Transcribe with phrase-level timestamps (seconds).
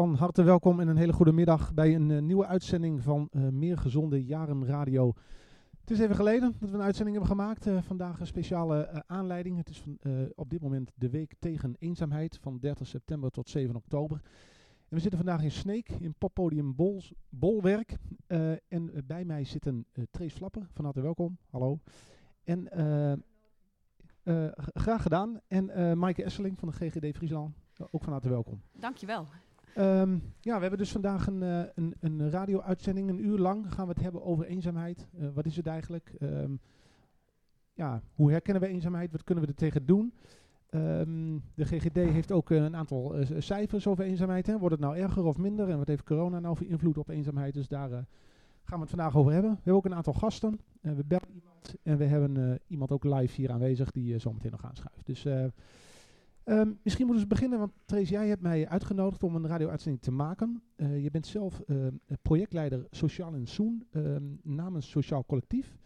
[0.00, 3.48] Van harte welkom en een hele goede middag bij een eh, nieuwe uitzending van eh,
[3.48, 5.12] Meer Gezonde Jaren Radio.
[5.80, 7.66] Het is even geleden dat we een uitzending hebben gemaakt.
[7.66, 9.56] Eh, vandaag een speciale aanleiding.
[9.56, 9.84] Het is
[10.34, 14.20] op dit moment de week tegen eenzaamheid van 30 september tot 7 oktober.
[14.88, 16.74] En we zitten vandaag in Sneek, in poppodium
[17.28, 17.96] Bolwerk.
[18.68, 20.66] En bij mij zit een uh, Trace Flapper.
[20.72, 21.38] Van harte welkom.
[21.50, 21.78] Hallo.
[22.44, 22.68] En
[24.74, 25.40] graag gedaan.
[25.46, 27.54] En Maaike Esseling van de GGD Friesland.
[27.90, 28.60] ook van harte welkom.
[28.72, 29.26] Dankjewel.
[29.74, 33.08] Ehm, ja, we hebben dus vandaag een, eh, een, een radio-uitzending.
[33.08, 35.08] Een uur lang gaan we het hebben over eenzaamheid.
[35.18, 36.12] Eh, wat is het eigenlijk?
[36.18, 36.52] Ehm,
[37.74, 39.12] ja, hoe herkennen we eenzaamheid?
[39.12, 40.12] Wat kunnen we er tegen doen?
[40.70, 44.46] Ehm, de GGD heeft ook eh, een aantal cijfers over eenzaamheid.
[44.46, 44.58] Hè.
[44.58, 45.68] Wordt het nou erger of minder?
[45.68, 47.54] En wat heeft corona nou voor invloed op eenzaamheid?
[47.54, 47.88] Dus daar
[48.64, 49.50] gaan we het vandaag over hebben.
[49.50, 50.60] We hebben ook een aantal gasten.
[50.80, 51.74] En we bellen iemand.
[51.82, 55.06] En we hebben iemand ook live hier aanwezig die uh, zo meteen nog aanschuift.
[55.06, 55.26] Dus...
[56.50, 60.02] eh, Ehm, misschien moeten we beginnen, want Trace, jij hebt mij uitgenodigd om een radio-uitzending
[60.02, 60.62] te maken.
[60.76, 61.86] Eh, je bent zelf eh,
[62.22, 65.78] projectleider Sociaal in Soen ehm, namens Sociaal Collectief.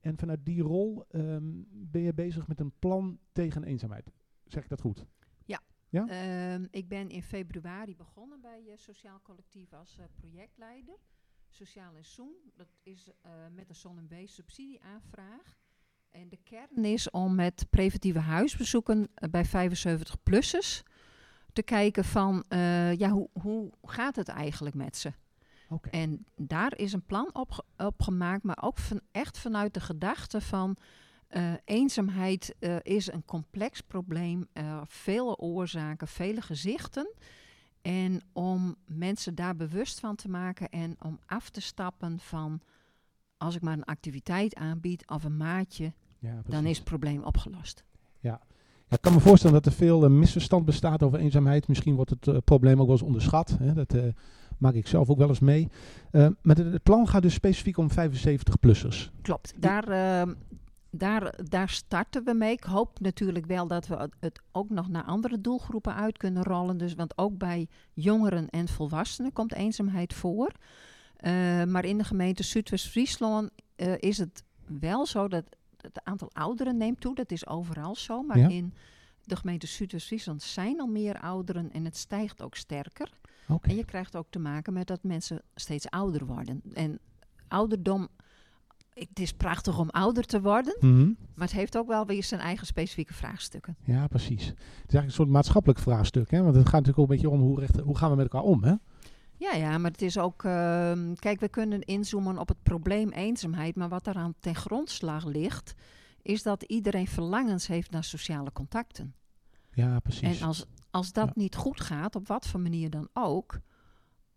[0.00, 4.12] En vanuit die rol ehm, ben je bezig met een plan tegen eenzaamheid.
[4.46, 5.06] Zeg ik dat goed?
[5.94, 6.06] Ja?
[6.06, 10.98] Ehm, ik ben in februari begonnen bij eh, Sociaal Collectief als eh, projectleider.
[11.48, 13.10] Sociaal in Soen, dat is
[13.52, 15.58] met een zon- en subsidieaanvraag.
[16.14, 20.82] En de kern is om met preventieve huisbezoeken eh, bij 75-plussers
[21.52, 25.12] te kijken van, eh, ja, hoe, hoe gaat het eigenlijk met ze?
[25.90, 30.40] En daar is een plan op, op gemaakt, maar ook van, echt vanuit de gedachte
[30.40, 30.76] van
[31.28, 34.48] eh, eenzaamheid is een complex probleem,
[34.84, 37.14] vele oorzaken, vele gezichten.
[37.82, 42.60] En om mensen daar bewust van te maken en om af te stappen van
[43.36, 45.92] als ik maar een activiteit aanbied of een maatje,
[46.24, 47.84] Ja, dan is het probleem opgelost.
[48.20, 48.40] Ja,
[48.88, 51.68] ik kan me voorstellen dat er veel eh, misverstand bestaat over eenzaamheid.
[51.68, 53.56] Misschien wordt het eh, probleem ook wel eens onderschat.
[53.58, 53.72] Hè.
[53.72, 54.02] Dat eh,
[54.58, 55.68] maak ik zelf ook wel eens mee.
[56.42, 59.10] Maar het, plan gaat dus specifiek om 75-plussers.
[59.22, 60.34] Klopt, daar, ehm,
[60.90, 62.52] daar, daar starten we mee.
[62.52, 66.76] Ik hoop natuurlijk wel dat we het- ook nog naar andere doelgroepen uit kunnen rollen.
[66.76, 70.52] Dus, want ook bij jongeren en volwassenen komt eenzaamheid voor.
[71.66, 73.50] Maar in de gemeente Zuidwest-Friesland
[73.98, 74.44] is het
[74.80, 75.44] wel zo dat
[75.84, 77.14] het aantal ouderen neemt toe.
[77.14, 78.22] Dat is overal zo.
[78.22, 78.48] Maar Ja.
[78.48, 78.74] in
[79.24, 83.08] de gemeente Zuidwest-Friesland zijn al meer ouderen en het stijgt ook sterker.
[83.60, 86.62] En je krijgt ook te maken met dat mensen steeds ouder worden.
[86.72, 86.98] En
[87.48, 88.08] ouderdom,
[88.94, 91.06] het is prachtig om ouder te worden, Mhm.
[91.34, 93.76] maar het heeft ook wel weer zijn eigen specifieke vraagstukken.
[93.84, 94.46] Ja, precies.
[94.46, 96.30] Het is eigenlijk een soort maatschappelijk vraagstuk.
[96.30, 96.42] Hè?
[96.42, 98.48] Want het gaat natuurlijk ook een beetje om hoe, recht, hoe gaan we met elkaar
[98.48, 98.64] om.
[98.64, 98.74] Hè?
[99.36, 103.76] Ja, ja, maar het is ook, ehm, kijk, we kunnen inzoomen op het probleem eenzaamheid,
[103.76, 105.74] maar wat eraan ten grondslag ligt,
[106.22, 109.14] is dat iedereen verlangens heeft naar sociale contacten.
[109.72, 110.40] Ja, precies.
[110.40, 111.32] En als, als dat Ja.
[111.34, 113.60] niet goed gaat, op wat voor manier dan ook,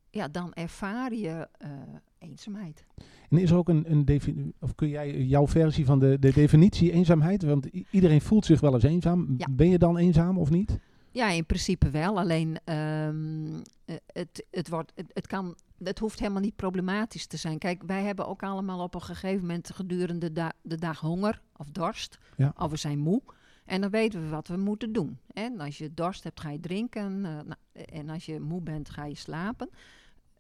[0.10, 1.70] ja, dan ervaar je eh,
[2.18, 2.86] eenzaamheid.
[3.30, 6.34] En is er ook een, een definitie, of kun jij jouw versie van de, de
[6.34, 7.44] definitie eenzaamheid?
[7.44, 9.34] Want iedereen voelt zich wel eens eenzaam.
[9.38, 9.48] Ja.
[9.52, 10.80] Ben je dan eenzaam of niet?
[11.12, 12.20] Ja, in principe wel.
[12.20, 13.56] Alleen ehm,
[13.86, 17.58] eh, het, het, wordt, het, het, kan, het hoeft helemaal niet problematisch te zijn.
[17.58, 21.70] Kijk, wij hebben ook allemaal op een gegeven moment gedurende da- de dag honger of
[21.70, 22.18] dorst.
[22.38, 22.54] Ja.
[22.58, 23.22] Of we zijn moe.
[23.66, 25.20] En dan weten we wat we moeten doen.
[25.34, 27.26] En als je dorst hebt, ga je drinken.
[27.26, 29.70] eh, nou, en als je moe bent, ga je slapen.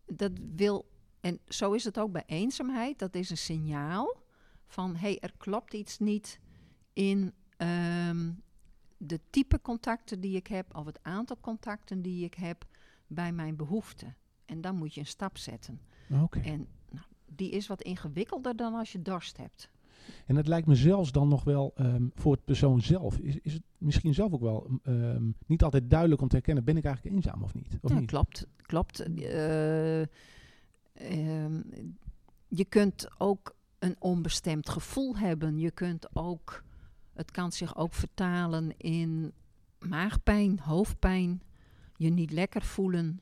[0.05, 2.99] Dat wil, en zo is het ook bij eenzaamheid.
[2.99, 4.17] Dat is een signaal
[4.67, 6.39] van, hé, hey, er klopt iets niet
[6.93, 8.29] in ehm,
[8.97, 12.65] de type contacten die ik heb, of het aantal contacten die ik heb
[13.07, 14.15] bij mijn behoeften.
[14.45, 15.79] En dan moet je een stap zetten.
[16.29, 19.69] En nou, die is wat ingewikkelder dan als je dorst hebt.
[20.25, 23.17] En het lijkt me zelfs dan nog wel ehm, voor het persoon zelf.
[23.17, 26.77] Is, is het misschien zelf ook wel ehm, niet altijd duidelijk om te herkennen, ben
[26.77, 27.77] ik eigenlijk eenzaam of niet?
[27.81, 28.07] Of ja, niet?
[28.07, 28.47] klopt.
[28.61, 28.99] klopt.
[28.99, 30.01] Eh,
[30.93, 31.61] ehm,
[32.47, 35.59] je kunt ook een onbestemd gevoel hebben.
[35.59, 36.63] Je kunt ook,
[37.17, 39.33] het kan zich ook vertalen in
[39.79, 41.41] maagpijn, hoofdpijn,
[41.95, 43.21] je niet lekker voelen.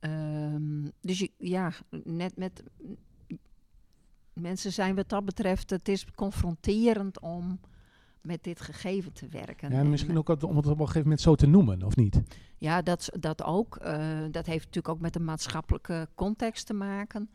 [0.00, 1.72] Ehm, dus je, ja,
[2.04, 2.62] net met
[4.32, 7.60] mensen zijn wat dat betreft, het is confronterend om
[8.20, 9.70] met dit gegeven te werken.
[9.70, 11.96] Ja, en En, misschien ook om het op een gegeven moment zo te noemen, of
[11.96, 12.22] niet?
[12.58, 13.76] ja, dat, dat ook.
[13.76, 17.30] Eh, dat heeft natuurlijk ook met de maatschappelijke context te maken.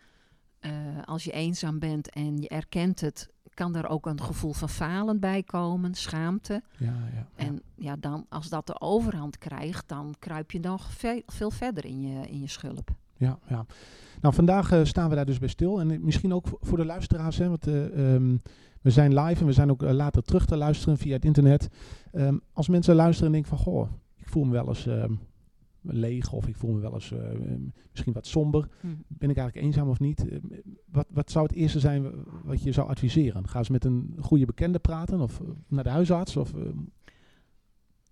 [0.63, 0.71] Eh,
[1.05, 5.19] als je eenzaam bent en je erkent het, kan er ook een gevoel van falen
[5.19, 6.63] bij komen, schaamte.
[6.77, 7.27] Ja, ja.
[7.35, 11.85] En ja, dan, als dat de overhand krijgt, dan kruip je nog veel, veel verder
[11.85, 12.91] in je, in je schulp.
[13.17, 13.65] Ja, ja.
[14.21, 15.79] Nou, vandaag eh, staan we daar dus bij stil.
[15.79, 18.37] En eh, misschien ook voor, de luisteraars, hè, want eh, ehm,
[18.81, 21.69] we zijn live en we zijn ook later terug te luisteren via het internet.
[22.11, 25.13] Ehm, als mensen luisteren en denken van, goh, ik voel me wel eens ehm,
[25.83, 27.19] leeg of ik voel me wel eens eh,
[27.91, 28.67] misschien wat somber.
[28.79, 28.87] Hm.
[29.07, 30.27] Ben ik eigenlijk eenzaam of niet?
[30.27, 30.37] Eh,
[30.85, 32.11] wat, wat zou het eerste zijn
[32.43, 33.47] wat je zou adviseren?
[33.47, 36.37] Ga eens met een goede bekende praten of eh, naar de huisarts?
[36.37, 36.53] Of,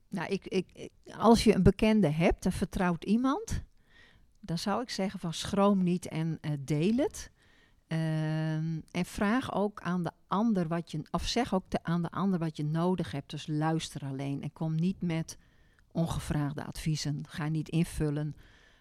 [0.10, 3.64] Nou, ik, ik, als je een bekende hebt, een vertrouwd iemand,
[4.40, 7.32] dan zou ik zeggen van schroom niet en deel het.
[7.88, 12.12] Ehm, en vraag ook aan de ander wat je, of zeg ook te- aan de
[12.12, 13.30] ander wat je nodig hebt.
[13.30, 15.38] Dus luister alleen en kom niet met
[15.92, 17.24] ongevraagde adviezen.
[17.28, 18.36] Ga niet invullen.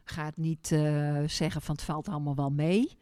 [0.04, 2.98] Ga het niet eh, zeggen van het valt allemaal wel mee.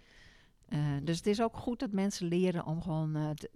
[0.69, 3.49] Eh, dus het is ook goed dat mensen leren om gewoon eh, t-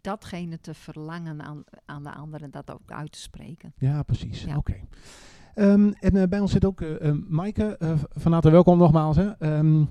[0.00, 3.72] datgene te verlangen aan, aan de ander en dat ook uit te spreken.
[3.78, 4.44] ja, precies.
[4.44, 4.56] Ja.
[4.56, 4.76] Oké.
[5.54, 6.84] Ehm, en bij ons zit ook
[7.28, 7.76] Maaike.
[8.14, 9.16] van harte welkom nogmaals.
[9.16, 9.30] Hè.
[9.38, 9.84] Ehm,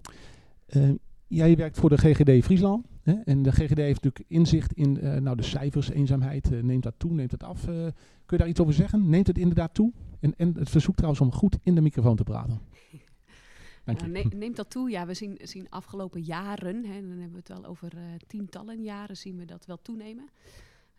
[0.66, 0.90] eh,
[1.28, 2.86] jij werkt voor de GGD Friesland.
[3.06, 3.14] Hè?
[3.14, 6.52] En de GGD heeft natuurlijk inzicht in eh, nou, de cijfers, eenzaamheid.
[6.52, 7.68] eh, neemt dat toe, neemt dat af.
[7.68, 7.94] Eh, kun
[8.26, 9.10] je daar iets over zeggen?
[9.10, 9.94] Neemt het inderdaad toe?
[10.20, 12.60] En, en het verzoek trouwens om goed in de microfoon te praten.
[13.86, 14.08] Dank je.
[14.08, 14.90] Nou, ne- neemt dat toe?
[14.90, 17.92] Ja, we zien, zien afgelopen jaren, hè, dan hebben we het wel over
[18.28, 20.30] tientallen jaren, zien we dat wel toenemen.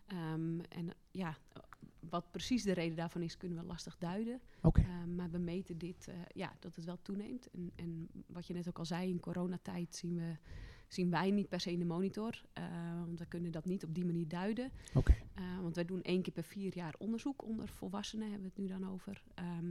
[0.05, 1.37] Ehm, en ja,
[2.09, 4.39] wat precies de reden daarvan is, kunnen we lastig duiden.
[4.61, 4.81] Oké.
[4.81, 7.49] Ehm, maar we meten dit, ja, dat het wel toeneemt.
[7.51, 10.35] En, en wat je net ook al zei, in coronatijd zien, we,
[10.87, 12.41] zien wij niet per se in de monitor.
[12.53, 12.63] eh,
[13.05, 14.71] want we kunnen dat niet op die manier duiden.
[14.93, 15.15] Oké.
[15.33, 18.69] Eh, want wij doen één keer per vier jaar onderzoek onder volwassenen, hebben we het
[18.71, 19.23] nu dan over.
[19.33, 19.65] Ehm,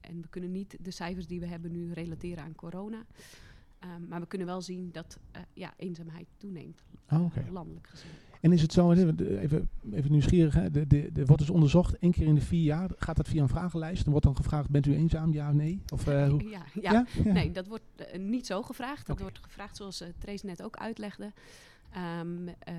[0.00, 3.06] en we kunnen niet de cijfers die we hebben nu relateren aan corona.
[3.78, 7.44] Ehm, maar we kunnen wel zien dat eh, ja, eenzaamheid toeneemt, oké.
[7.50, 8.10] landelijk gezien.
[8.40, 11.98] En is het zo, de- even, even nieuwsgierig, hè, de, de, de wordt dus onderzocht
[11.98, 12.90] één keer in de vier jaar.
[12.96, 14.04] Gaat dat via een vragenlijst?
[14.04, 15.82] En wordt dan gevraagd, bent u eenzaam, ja of nee?
[15.92, 16.48] Of, eh, hoe?
[16.48, 17.06] Ja, ja, Ja?
[17.24, 17.32] Ja.
[17.32, 19.06] nee, dat wordt eh, niet zo gevraagd.
[19.06, 21.32] Dat wordt gevraagd zoals uh, Trace net ook uitlegde.
[21.92, 22.74] Ehm, eh,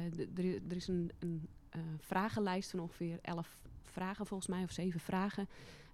[0.70, 5.48] er is een, een eh, vragenlijst van ongeveer elf vragen volgens mij, of zeven vragen,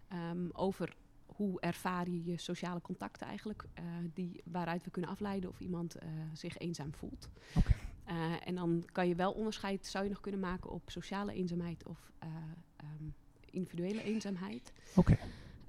[0.08, 0.96] ehm, over
[1.26, 3.84] hoe ervaar je je sociale contacten eigenlijk, eh,
[4.14, 7.30] die, waaruit we kunnen afleiden of iemand eh, zich eenzaam voelt.
[7.56, 7.72] Oké.
[8.08, 11.86] Eh, en dan kan je wel onderscheid, zou je nog kunnen maken op sociale eenzaamheid
[11.86, 12.28] of eh,
[12.76, 13.04] ehm,
[13.50, 14.74] individuele eenzaamheid.
[14.96, 15.18] Oké.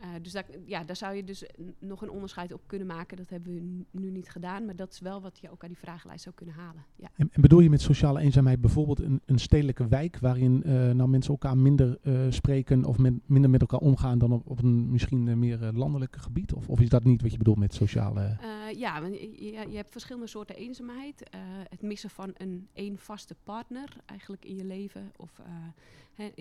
[0.01, 1.45] Eh, dus daar, ja, daar zou je dus
[1.79, 3.17] nog een onderscheid op kunnen maken.
[3.17, 5.81] Dat hebben we nu niet gedaan, maar dat is wel wat je ook uit die
[5.81, 6.85] vragenlijst zou kunnen halen.
[6.97, 7.09] Ja.
[7.17, 11.09] En, en bedoel je met sociale eenzaamheid bijvoorbeeld een, een stedelijke wijk waarin eh, nou
[11.09, 14.91] mensen elkaar minder eh, spreken of men, minder met elkaar omgaan dan op, op een
[14.91, 16.53] misschien meer landelijk gebied?
[16.53, 18.37] Of, of is dat niet wat je bedoelt met sociale...
[18.77, 21.23] Ja, je, je- hebt verschillende soorten eenzaamheid.
[21.69, 25.13] Het missen van een één vaste partner eigenlijk in je leven.
[25.17, 25.41] Of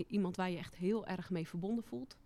[0.08, 2.18] iemand waar je echt heel erg mee verbonden voelt.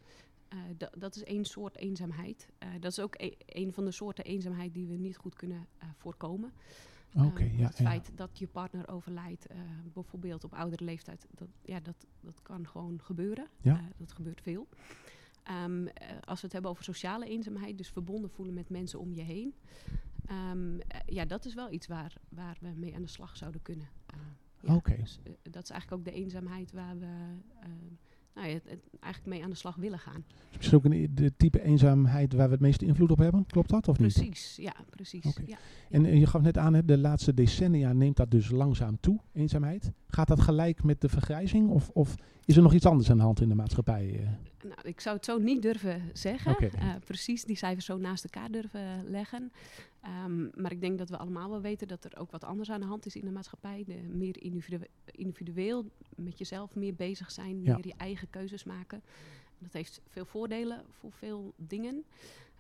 [0.52, 2.48] Eh, da- dat is één soort eenzaamheid.
[2.58, 5.68] Eh, dat is ook e- een van de soorten eenzaamheid die we niet goed kunnen
[5.78, 6.52] eh, voorkomen.
[7.16, 7.66] Oké, Ehm, ja.
[7.68, 7.84] het ja.
[7.86, 9.48] feit dat je partner overlijdt,
[9.94, 13.48] bijvoorbeeld op oudere leeftijd, dat, ja, dat, dat kan gewoon gebeuren.
[13.62, 13.82] Ja.
[13.98, 14.68] Dat gebeurt veel.
[15.44, 19.14] Ehm, eh, als we het hebben over sociale eenzaamheid, dus verbonden voelen met mensen om
[19.14, 19.54] je heen.
[20.26, 23.62] ehm, eh, ja, dat is wel iets waar, waar we mee aan de slag zouden
[23.62, 23.88] kunnen.
[24.68, 24.96] Oké.
[24.96, 27.36] dus, dat is eigenlijk ook de eenzaamheid waar we
[28.36, 28.60] nou ja,
[29.00, 30.26] eigenlijk mee aan de slag willen gaan.
[30.60, 33.46] Is het ook een, de type eenzaamheid waar we het meeste invloed op hebben?
[33.46, 34.14] Klopt dat of niet?
[34.14, 35.38] Precies, ja, precies.
[35.46, 35.58] Ja.
[35.90, 39.20] En eh, je gaf net aan, hè, de laatste decennia neemt dat dus langzaam toe,
[39.34, 39.92] eenzaamheid.
[40.08, 43.24] Gaat dat gelijk met de vergrijzing of, of is er nog iets anders aan de
[43.24, 44.20] hand in de maatschappij?
[44.20, 44.28] eh?
[44.64, 46.58] Nou, ik zou het zo niet durven zeggen.
[46.58, 49.52] Eh, precies die cijfers zo naast elkaar durven leggen.
[50.02, 52.80] Ehm, maar ik denk dat we allemaal wel weten dat er ook wat anders aan
[52.80, 53.84] de hand is in de maatschappij.
[53.86, 57.76] De meer individu- individueel met jezelf meer bezig zijn, Ja.
[57.76, 59.02] meer je eigen keuzes maken.
[59.60, 62.04] Dat heeft veel voordelen voor veel dingen.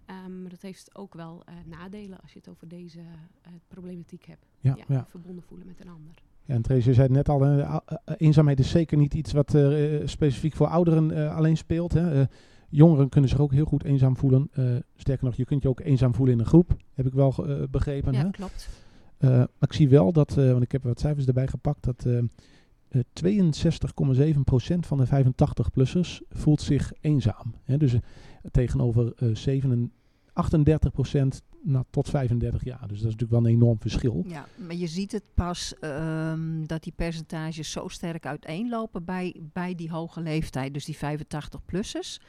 [0.05, 4.25] Ehm, maar dat heeft ook wel eh, nadelen als je het over deze eh, problematiek
[4.25, 4.45] hebt.
[4.59, 5.05] Ja, ja.
[5.09, 6.13] Verbonden voelen met een ander.
[6.45, 7.81] Ja, en Trace, je zei het net al,
[8.17, 11.93] eenzaamheid is zeker niet iets wat eh, specifiek voor ouderen alleen speelt.
[11.93, 12.23] Hè.
[12.71, 14.49] Jongeren kunnen zich ook heel goed eenzaam voelen.
[14.51, 17.33] Eh, sterker nog, je kunt je ook eenzaam voelen in een groep, heb ik wel
[17.47, 18.13] eh, begrepen.
[18.13, 18.29] Ja, hè.
[18.29, 18.69] klopt.
[19.17, 22.17] Eh, maar ik zie wel dat, want ik heb wat cijfers erbij gepakt, dat eh,
[22.87, 27.53] eh, 62,7% van de 85-plussers voelt zich eenzaam.
[27.63, 27.77] Hè.
[27.77, 27.95] Dus
[28.51, 29.91] tegenover eh 7,
[30.33, 32.79] 38% nou, tot 35 jaar.
[32.79, 34.23] Dus dat is natuurlijk wel een enorm verschil.
[34.27, 39.75] Ja, maar je ziet het pas ehm, dat die percentages zo sterk uiteenlopen bij, bij
[39.75, 42.21] die hoge leeftijd, dus die 85-plussers.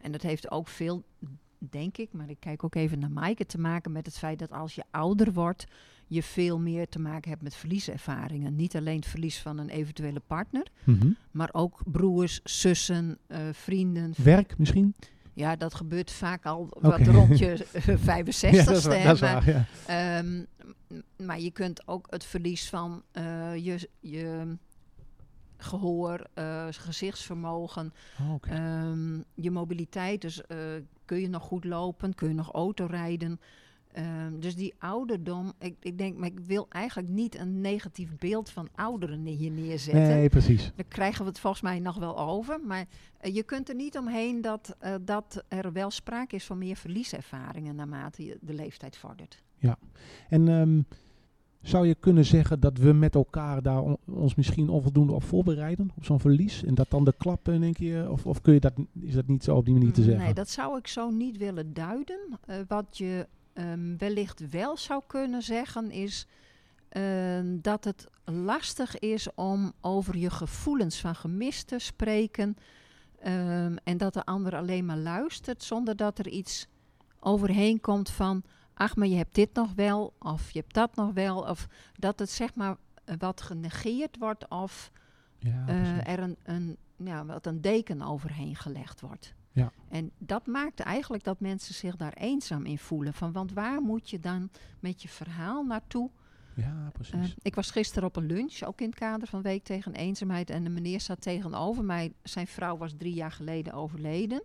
[0.00, 1.04] En dat heeft ook veel,
[1.58, 4.52] denk ik, maar ik kijk ook even naar Maaike, te maken met het feit dat
[4.52, 5.66] als je ouder wordt,
[6.06, 8.56] je veel meer te maken hebt met verlieservaringen.
[8.56, 11.10] Niet alleen het verlies van een eventuele partner, Mhm.
[11.30, 14.12] maar ook broers, zussen, eh, vrienden.
[14.16, 14.94] Werk misschien?
[15.32, 17.66] Ja, dat gebeurt vaak al wat rond je
[17.98, 18.56] 65ste.
[18.56, 20.24] ja, dat is, waar, dat is maar- waar, ja.
[21.24, 24.56] Maar je kunt ook het verlies van eh, je, je
[25.58, 30.20] gehoor, eh, gezichtsvermogen, Oh, ehm, je mobiliteit.
[30.20, 30.58] Dus eh,
[31.04, 33.40] kun je nog goed lopen, kun je nog auto rijden.
[33.92, 38.50] Ehm, dus die ouderdom, ik, ik denk, maar ik wil eigenlijk niet een negatief beeld
[38.50, 40.02] van ouderen hier neerzetten.
[40.02, 40.72] nee, precies.
[40.76, 42.60] Daar krijgen we het volgens mij nog wel over.
[42.60, 42.86] Maar
[43.20, 47.74] eh, je kunt er niet omheen dat, dat er wel sprake is van meer verlieservaringen
[47.74, 49.42] naarmate je de leeftijd vordert.
[50.28, 50.80] En ehm,
[51.62, 55.90] zou je kunnen zeggen dat we met elkaar daar on- ons misschien onvoldoende op voorbereiden,
[55.96, 56.64] op zo'n verlies?
[56.64, 59.26] En dat dan de klap in één keer, of, of kun je dat, is dat
[59.26, 60.24] niet zo op die manier te zeggen?
[60.24, 62.38] Nee, dat zou ik zo niet willen duiden.
[62.46, 66.26] Eh, wat je ehm, wellicht wel zou kunnen zeggen is
[66.88, 72.56] ehm, dat het lastig is om over je gevoelens van gemis te spreken.
[73.18, 76.66] ehm, en dat de ander alleen maar luistert zonder dat er iets
[77.20, 78.42] overheen komt van...
[78.78, 81.40] ach, maar je hebt dit nog wel, of je hebt dat nog wel.
[81.40, 82.76] Of dat het zeg maar
[83.18, 84.90] wat genegeerd wordt of
[85.38, 89.34] ja, eh, er een, een, ja, wat een deken overheen gelegd wordt.
[89.52, 89.72] Ja.
[89.88, 93.14] En dat maakt eigenlijk dat mensen zich daar eenzaam in voelen.
[93.14, 96.10] Van, want waar moet je dan met je verhaal naartoe?
[96.54, 97.14] ja, precies.
[97.14, 100.50] Eh, ik was gisteren op een lunch, ook in het kader van Week tegen Eenzaamheid.
[100.50, 102.12] En de meneer zat tegenover mij.
[102.22, 104.42] Zijn vrouw was drie jaar geleden overleden.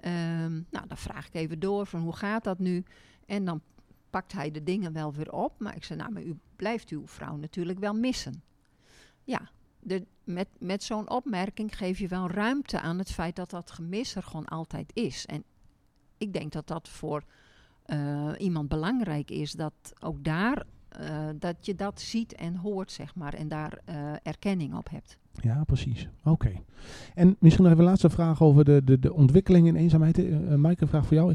[0.00, 2.84] Ehm, nou, dan vraag ik even door van hoe gaat dat nu?
[3.26, 3.60] En dan
[4.10, 5.52] pakt hij de dingen wel weer op.
[5.58, 8.42] Maar ik zei, nou, maar u blijft uw vrouw natuurlijk wel missen.
[9.24, 9.50] Ja,
[9.80, 14.14] de, met, met zo'n opmerking geef je wel ruimte aan het feit dat dat gemis
[14.14, 15.26] er gewoon altijd is.
[15.26, 15.44] En
[16.18, 17.24] ik denk dat dat voor
[17.84, 23.14] eh, iemand belangrijk is, dat ook daar, eh, dat je dat ziet en hoort, zeg
[23.14, 25.18] maar, en daar eh, erkenning op hebt.
[25.32, 26.08] Ja, precies.
[26.24, 26.52] Oké.
[27.14, 30.16] En misschien nog even een laatste vraag over de, de, de ontwikkeling in eenzaamheid.
[30.58, 31.34] Maaike, een vraag voor jou.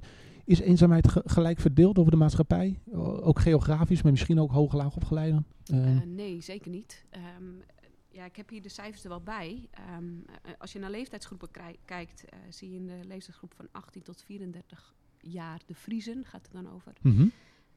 [0.49, 2.79] Is eenzaamheid ge- gelijk verdeeld over de maatschappij?
[2.91, 5.45] O- ook geografisch, maar misschien ook hoog laag opgeleiden?
[5.73, 7.05] Uh, Uh, nee, zeker niet.
[7.39, 7.61] Um,
[8.07, 9.69] ja, ik heb hier de cijfers er wel bij.
[9.97, 10.25] Um,
[10.57, 11.49] als je naar leeftijdsgroepen
[11.85, 16.41] kijkt, uh, zie je in de leeftijdsgroep van 18 tot 34 jaar de Friezen, gaat
[16.43, 16.93] het dan over.
[17.01, 17.31] mm -hmm.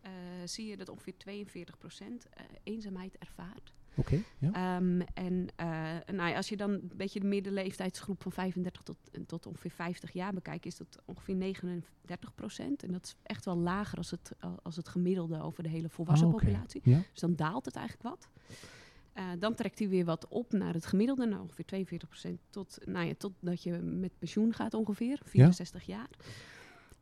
[0.04, 0.10] uh,
[0.44, 3.72] zie je dat ongeveer 42 procent uh, eenzaamheid ervaart.
[3.94, 4.14] Oké.
[4.14, 4.76] Okay, ja.
[4.76, 8.96] um, en uh, nou ja, als je dan een beetje de middenleeftijdsgroep van 35 tot,
[9.26, 12.82] tot ongeveer 50 jaar bekijkt, is dat ongeveer 39 procent.
[12.82, 14.32] En dat is echt wel lager als het,
[14.62, 16.38] als het gemiddelde over de hele volwassen okay.
[16.38, 16.80] populatie.
[16.84, 17.00] Ja.
[17.12, 18.28] Dus dan daalt het eigenlijk wat.
[19.14, 22.78] Uh, dan trekt hij weer wat op naar het gemiddelde, nou ongeveer 42 procent, tot,
[22.84, 25.96] nou ja, totdat je met pensioen gaat ongeveer, 64 ja.
[25.96, 26.08] jaar.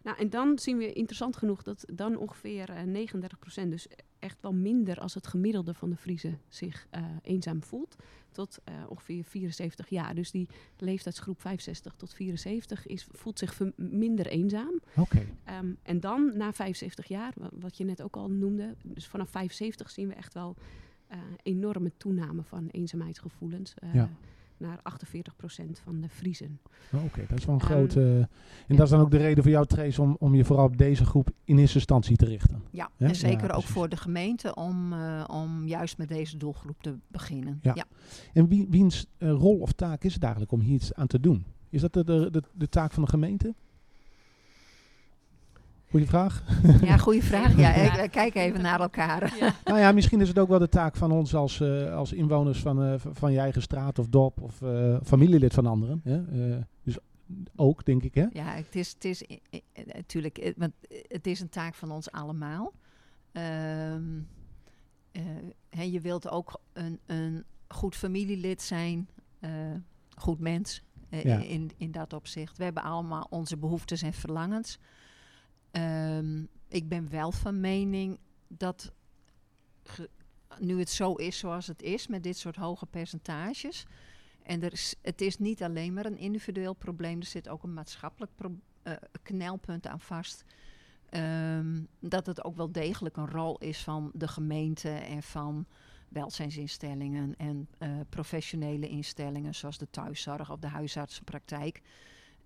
[0.02, 3.86] Nou, en dan zien we interessant genoeg dat dan ongeveer uh, 39 procent, dus
[4.20, 7.96] echt wel minder als het gemiddelde van de Friese zich uh, eenzaam voelt,
[8.30, 10.14] tot uh, ongeveer 74 jaar.
[10.14, 10.48] Dus die
[10.78, 14.80] leeftijdsgroep 65 tot 74 is, voelt zich minder eenzaam.
[14.96, 15.00] Oké.
[15.00, 15.58] Okay.
[15.58, 19.90] Um, en dan na 75 jaar, wat je net ook al noemde, dus vanaf 75
[19.90, 20.56] zien we echt wel
[21.12, 23.74] uh, enorme toename van eenzaamheidsgevoelens.
[23.92, 24.10] Ja.
[24.60, 26.60] Naar 48% van de Friezen.
[26.92, 27.26] Oh, Oké, okay.
[27.28, 28.00] dat is wel een um, grote.
[28.00, 28.28] Uh, en
[28.66, 28.76] ja.
[28.76, 31.04] dat is dan ook de reden voor jou, Trace, om, om je vooral op deze
[31.04, 32.62] groep in eerste instantie te richten.
[32.70, 33.06] Ja, ja?
[33.06, 36.98] en zeker ja, ook voor de gemeente om, uh, om juist met deze doelgroep te
[37.06, 37.58] beginnen.
[37.62, 37.72] Ja.
[37.74, 37.84] ja.
[38.32, 41.20] En wie, wiens uh, rol of taak is het eigenlijk om hier iets aan te
[41.20, 41.44] doen?
[41.68, 43.54] Is dat de, de, de, de taak van de gemeente?
[45.94, 46.44] Goeie vraag.
[46.82, 47.56] Ja, goede vraag.
[47.56, 49.36] Ja, ik, kijk even naar elkaar.
[49.38, 49.54] Ja.
[49.64, 52.58] nou ja, misschien is het ook wel de taak van ons als, uh, als inwoners
[52.58, 56.00] van, uh, van je eigen straat of dorp of uh, familielid van anderen.
[56.04, 56.22] Hè?
[56.82, 56.98] dus
[57.56, 58.26] ook, denk ik, hè?
[58.32, 59.24] Ja, het is, het is
[59.92, 60.72] natuurlijk, want
[61.08, 62.72] het is een taak van ons allemaal.
[63.32, 64.28] Um,
[65.68, 69.08] he, je wilt ook een, een goed familielid zijn,
[70.14, 71.38] goed mens ja.
[71.38, 72.56] in, in dat opzicht.
[72.56, 74.78] We hebben allemaal onze behoeftes en verlangens.
[75.72, 78.92] Um, ik ben wel van mening dat
[80.58, 83.86] nu het zo is zoals het is, met dit soort hoge percentages.
[84.42, 87.74] En er is, het is niet alleen maar een individueel probleem, er zit ook een
[87.74, 88.32] maatschappelijk
[88.82, 90.44] uh, knelpunt aan vast.
[91.10, 95.66] Um, dat het ook wel degelijk een rol is van de gemeente en van
[96.08, 101.80] welzijnsinstellingen en uh, professionele instellingen zoals de thuiszorg of de huisartsenpraktijk.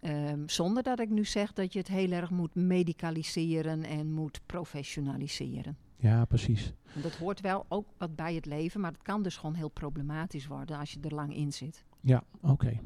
[0.01, 4.41] Um, zonder dat ik nu zeg dat je het heel erg moet medicaliseren en moet
[4.47, 5.77] professionaliseren.
[5.97, 6.75] Ja, precies.
[6.95, 9.69] En dat hoort wel ook wat bij het leven, maar het kan dus gewoon heel
[9.69, 11.85] problematisch worden als je er lang in zit.
[12.01, 12.53] Ja, oké.
[12.53, 12.81] Okay.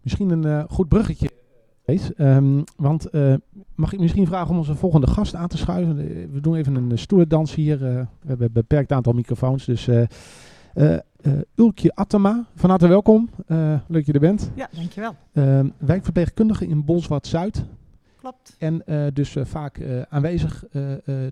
[0.00, 1.30] Misschien een uh, goed bruggetje.
[2.18, 3.34] Um, want uh,
[3.74, 5.96] mag ik misschien vragen om onze volgende gast aan te schuiven?
[6.32, 7.74] We doen even een stoelendans hier.
[7.74, 9.88] Uh, we hebben een beperkt aantal microfoons, dus...
[11.26, 13.30] Uh, Ulkje Attema, van harte welkom.
[13.46, 14.50] leuk dat je er bent.
[14.54, 15.16] Ja, dankjewel.
[15.78, 17.64] wijkverpleegkundige in Bolsward-Zuid.
[18.20, 18.56] Klopt.
[18.58, 20.64] En uh, dus vaak aanwezig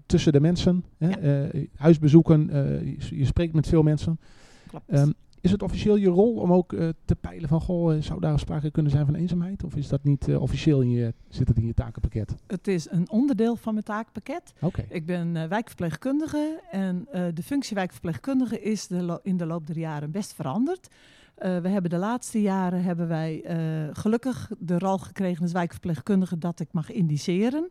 [0.07, 0.85] tussen de mensen.
[0.99, 1.09] Hè?
[1.09, 1.49] Ja.
[1.77, 2.51] huisbezoeken,
[2.99, 4.19] je, je, spreekt met veel mensen.
[4.67, 4.99] Klopt.
[4.99, 8.21] Um, is het officieel je rol om ook eh, te peilen van, goh, eh, zou
[8.21, 9.65] daar sprake kunnen zijn van eenzaamheid?
[9.65, 12.35] Of is dat niet eh, officieel in je, zit het in je takenpakket?
[12.47, 14.53] Het is een onderdeel van mijn taakpakket.
[14.61, 14.85] Oké.
[14.89, 20.35] Ik ben wijkverpleegkundige en de functie wijkverpleegkundige is de in de loop der jaren best
[20.35, 20.89] veranderd.
[21.35, 23.45] We hebben de laatste jaren hebben wij
[23.93, 27.71] gelukkig de rol gekregen als wijkverpleegkundige dat ik mag indiceren.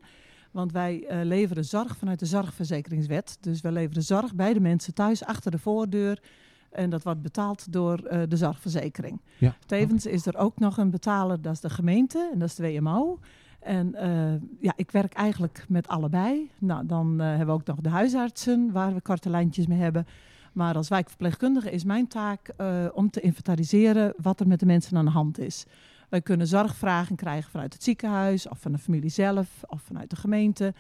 [0.52, 3.38] Want wij leveren zorg vanuit de zorgverzekeringswet.
[3.42, 6.20] Dus wij leveren zorg bij de mensen thuis achter de voordeur.
[6.74, 9.22] En dat wordt betaald door eh, de zorgverzekering.
[9.38, 9.56] Ja.
[9.66, 12.72] Tevens is er ook nog een betaler, dat is de gemeente en dat is de
[12.72, 13.20] WMO.
[13.60, 16.52] En eh, ja, ik werk eigenlijk met allebei.
[16.60, 20.08] Nou, dan eh, hebben we ook nog de huisartsen, waar we korte lijntjes mee hebben.
[20.54, 22.54] Maar als wijkverpleegkundige is mijn taak
[22.94, 25.66] om te inventariseren wat er met de mensen aan de hand is.
[26.10, 30.16] Wij kunnen zorgvragen krijgen vanuit het ziekenhuis, of van de familie zelf, of vanuit de
[30.16, 30.74] gemeente.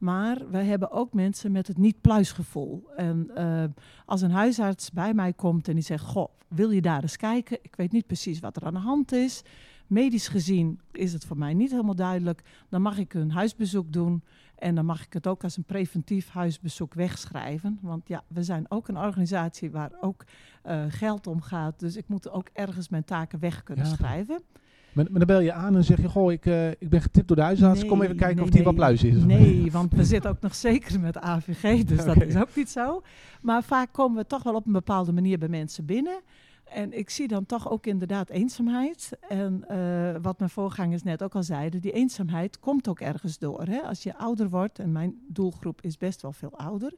[0.00, 2.90] Maar we hebben ook mensen met het niet-pluisgevoel.
[2.96, 3.64] En eh,
[4.06, 7.58] als een huisarts bij mij komt en die zegt: Goh, wil je daar eens kijken?
[7.62, 9.42] Ik weet niet precies wat er aan de hand is.
[9.86, 12.42] Medisch gezien is het voor mij niet helemaal duidelijk.
[12.68, 14.22] Dan mag ik een huisbezoek doen.
[14.54, 17.78] En dan mag ik het ook als een preventief huisbezoek wegschrijven.
[17.82, 20.24] Want ja, we zijn ook een organisatie waar ook
[20.62, 21.78] eh, geld om gaat.
[21.78, 24.42] Dus ik moet ook ergens mijn taken weg kunnen Ja, schrijven.
[24.92, 27.28] Maar, maar dan bel je aan en zeg je, goh, ik, eh, ik ben getipt
[27.28, 27.84] door de huisarts.
[27.84, 29.24] Kom even kijken nee, of die wat pluis is.
[29.24, 33.02] Nee, want we zitten ook nog zeker met AVG, dus dat is ook niet zo.
[33.42, 36.20] Maar vaak komen we toch wel op een bepaalde manier bij mensen binnen.
[36.64, 39.10] En ik zie dan toch ook inderdaad eenzaamheid.
[39.28, 43.64] En eh, wat mijn voorgangers net ook al zeiden, die eenzaamheid komt ook ergens door.
[43.64, 43.80] Hè?
[43.80, 46.94] Als je ouder wordt, en mijn doelgroep is best wel veel ouder,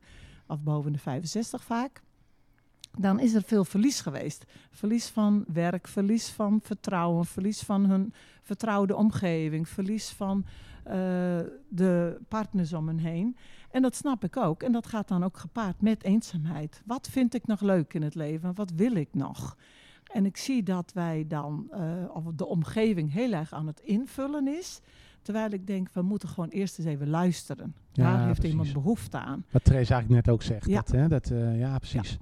[0.47, 2.03] of boven de 65 vaak,
[2.99, 4.45] dan is er veel verlies geweest.
[4.71, 10.45] Verlies van werk, verlies van vertrouwen, verlies van hun vertrouwde omgeving, verlies van
[10.85, 10.95] eh,
[11.69, 13.37] de partners om hen heen.
[13.71, 14.63] En dat snap ik ook.
[14.63, 16.83] En dat gaat dan ook gepaard met eenzaamheid.
[16.85, 18.55] Wat vind ik nog leuk in het leven?
[18.55, 19.57] Wat wil ik nog?
[20.13, 24.49] En ik zie dat wij dan, eh, of de omgeving heel erg aan het invullen
[24.49, 24.81] is.
[25.23, 27.75] Terwijl ik denk, we moeten gewoon eerst eens even luisteren.
[27.93, 28.51] Ja, Waar heeft precies.
[28.51, 29.45] iemand behoefte aan?
[29.51, 30.67] Wat Therese eigenlijk net ook zegt.
[30.67, 30.75] Ja.
[30.75, 32.19] Dat, hè, dat, eh, ja, precies.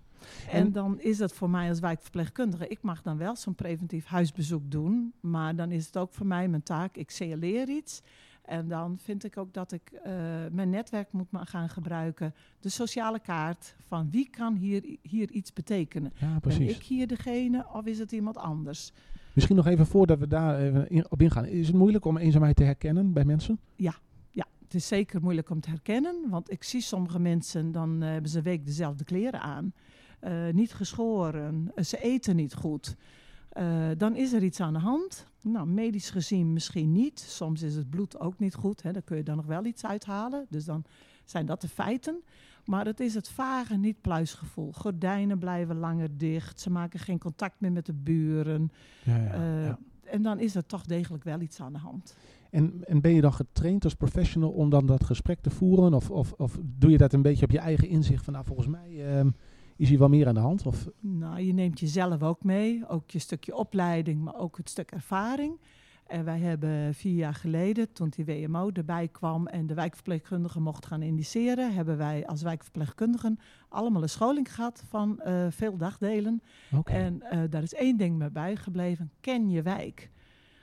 [0.50, 4.04] En, En- dan is het voor mij als wijkverpleegkundige, ik mag dan wel zo'n preventief
[4.06, 8.02] huisbezoek doen, maar dan is het ook voor mij mijn taak, ik signaleer iets.
[8.44, 10.12] En dan vind ik ook dat ik eh,
[10.52, 12.34] mijn netwerk moet gaan gebruiken.
[12.60, 16.12] De sociale kaart van wie kan hier, hier iets betekenen.
[16.14, 18.92] Ja, Ben ik hier degene of is het iemand anders?
[19.32, 21.46] Misschien nog even voordat we daar even in- op ingaan.
[21.46, 23.58] Is het moeilijk om eenzaamheid te herkennen bij mensen?
[23.76, 23.94] Ja,
[24.64, 28.30] het is zeker moeilijk om te herkennen, want ik zie sommige mensen, dan eh, hebben
[28.30, 29.72] ze een week dezelfde kleren aan.
[30.20, 32.96] Eh, niet geschoren, eh, ze eten niet goed.
[33.48, 35.26] Eh, dan is er iets aan de hand.
[35.42, 37.20] Nou, medisch gezien misschien niet.
[37.20, 38.82] Soms is het bloed ook niet goed.
[38.82, 38.92] Hè.
[38.92, 40.46] Daar kun je dan nog wel iets uithalen.
[40.48, 40.84] Dus dan
[41.24, 42.22] zijn dat de feiten.
[42.64, 44.72] Maar het is het vage niet-pluisgevoel.
[44.72, 46.60] Gordijnen blijven langer dicht.
[46.60, 48.72] Ze maken geen contact meer met de buren.
[49.04, 49.78] Ja, ja, ja.
[50.04, 52.16] En dan is er toch degelijk wel iets aan de hand.
[52.50, 55.94] En, en ben je dan getraind als professional om dan dat gesprek te voeren?
[55.94, 58.68] Of, of, of doe je dat een beetje op je eigen inzicht van, nou, volgens
[58.68, 59.30] mij ehm,
[59.80, 60.66] is hier wel meer aan de hand?
[60.66, 64.90] Of, Nou, je neemt jezelf ook mee, ook je stukje opleiding, maar ook het stuk
[64.90, 65.58] ervaring.
[66.06, 70.86] En wij hebben vier jaar geleden, toen die WMO erbij kwam en de wijkverpleegkundige mocht
[70.86, 73.38] gaan indiceren, hebben wij als wijkverpleegkundigen
[73.68, 76.42] allemaal een scholing gehad van eh, veel dagdelen.
[76.76, 76.92] Oké.
[76.92, 80.10] En eh, daar is één ding mee bijgebleven, ken je wijk.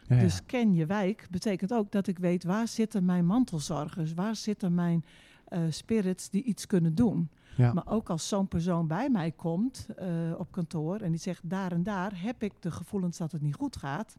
[0.08, 0.22] Ja, ja.
[0.22, 4.74] Dus ken je wijk betekent ook dat ik weet waar zitten mijn mantelzorgers, waar zitten
[4.74, 5.06] mijn
[5.46, 7.30] eh, spirits die iets kunnen doen.
[7.58, 7.74] Ja.
[7.74, 11.72] Maar ook als zo'n persoon bij mij komt eh, op kantoor en die zegt daar
[11.72, 14.18] en daar heb ik de gevoelens dat het niet goed gaat.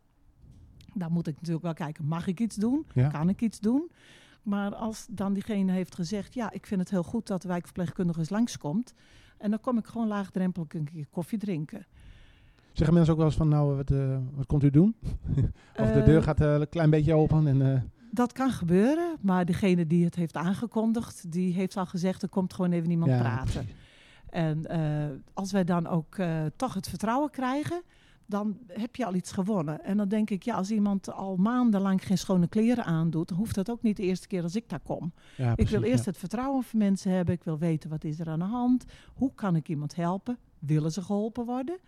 [0.94, 2.86] Dan moet ik natuurlijk wel kijken, mag ik iets doen?
[2.94, 3.08] Ja.
[3.08, 3.90] Kan ik iets doen?
[4.42, 8.18] Maar als dan diegene heeft gezegd, ja, ik vind het heel goed dat de wijkverpleegkundige
[8.18, 8.94] eens langskomt.
[9.38, 11.86] En dan kom ik gewoon laagdrempelig een keer koffie drinken.
[12.72, 14.94] Zeggen mensen ook wel eens van, nou, wat, eh, wat komt u doen?
[15.82, 17.90] of de deur gaat eh, een klein beetje open en...
[18.10, 22.54] Dat kan gebeuren, maar degene die het heeft aangekondigd, die heeft al gezegd, er komt
[22.54, 23.68] gewoon even niemand ja, praten.
[24.30, 27.82] En eh, als wij dan ook eh, toch het vertrouwen krijgen,
[28.26, 29.84] dan heb je al iets gewonnen.
[29.84, 33.54] En dan denk ik, ja, als iemand al maandenlang geen schone kleren aandoet, dan hoeft
[33.54, 35.12] dat ook niet de eerste keer als ik daar kom.
[35.36, 36.10] Ja, ik wil eerst ja.
[36.10, 37.34] het vertrouwen van mensen hebben.
[37.34, 38.84] Ik wil weten wat is er aan de hand.
[39.14, 40.38] Hoe kan ik iemand helpen?
[40.58, 41.78] Willen ze geholpen worden?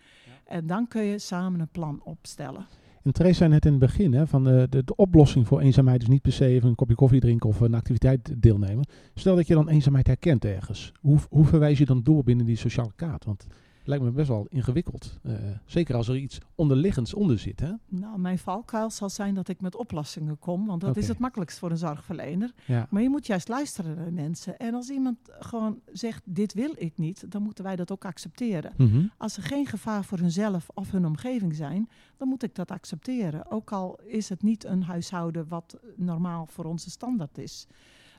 [0.45, 2.67] En dan kun je samen een plan opstellen.
[3.03, 6.03] En Therese zei net in het begin, hè, van de, de, de oplossing voor eenzaamheid
[6.03, 8.87] is niet per se even een kopje koffie drinken of een activiteit deelnemen.
[9.15, 10.93] Stel dat je dan eenzaamheid herkent ergens.
[11.01, 13.25] Hoe, hoe verwijs je dan door binnen die sociale kaart?
[13.25, 13.47] Want
[13.85, 15.19] Lijkt me best wel ingewikkeld.
[15.23, 15.35] Eh,
[15.67, 17.73] zeker als er iets onderliggends onder zit, hè?
[17.89, 21.59] Nou, mijn valkuil zal zijn dat ik met oplossingen kom, want dat is het makkelijkst
[21.59, 22.53] voor een zorgverlener.
[22.67, 22.87] Ja.
[22.91, 24.59] Maar je moet juist luisteren naar mensen.
[24.59, 28.73] En als iemand gewoon zegt, dit wil ik niet, dan moeten wij dat ook accepteren.
[28.77, 29.07] Mhm.
[29.19, 33.51] Als er geen gevaar voor hunzelf of hun omgeving zijn, dan moet ik dat accepteren.
[33.51, 37.67] Ook al is het niet een huishouden wat normaal voor onze standaard is.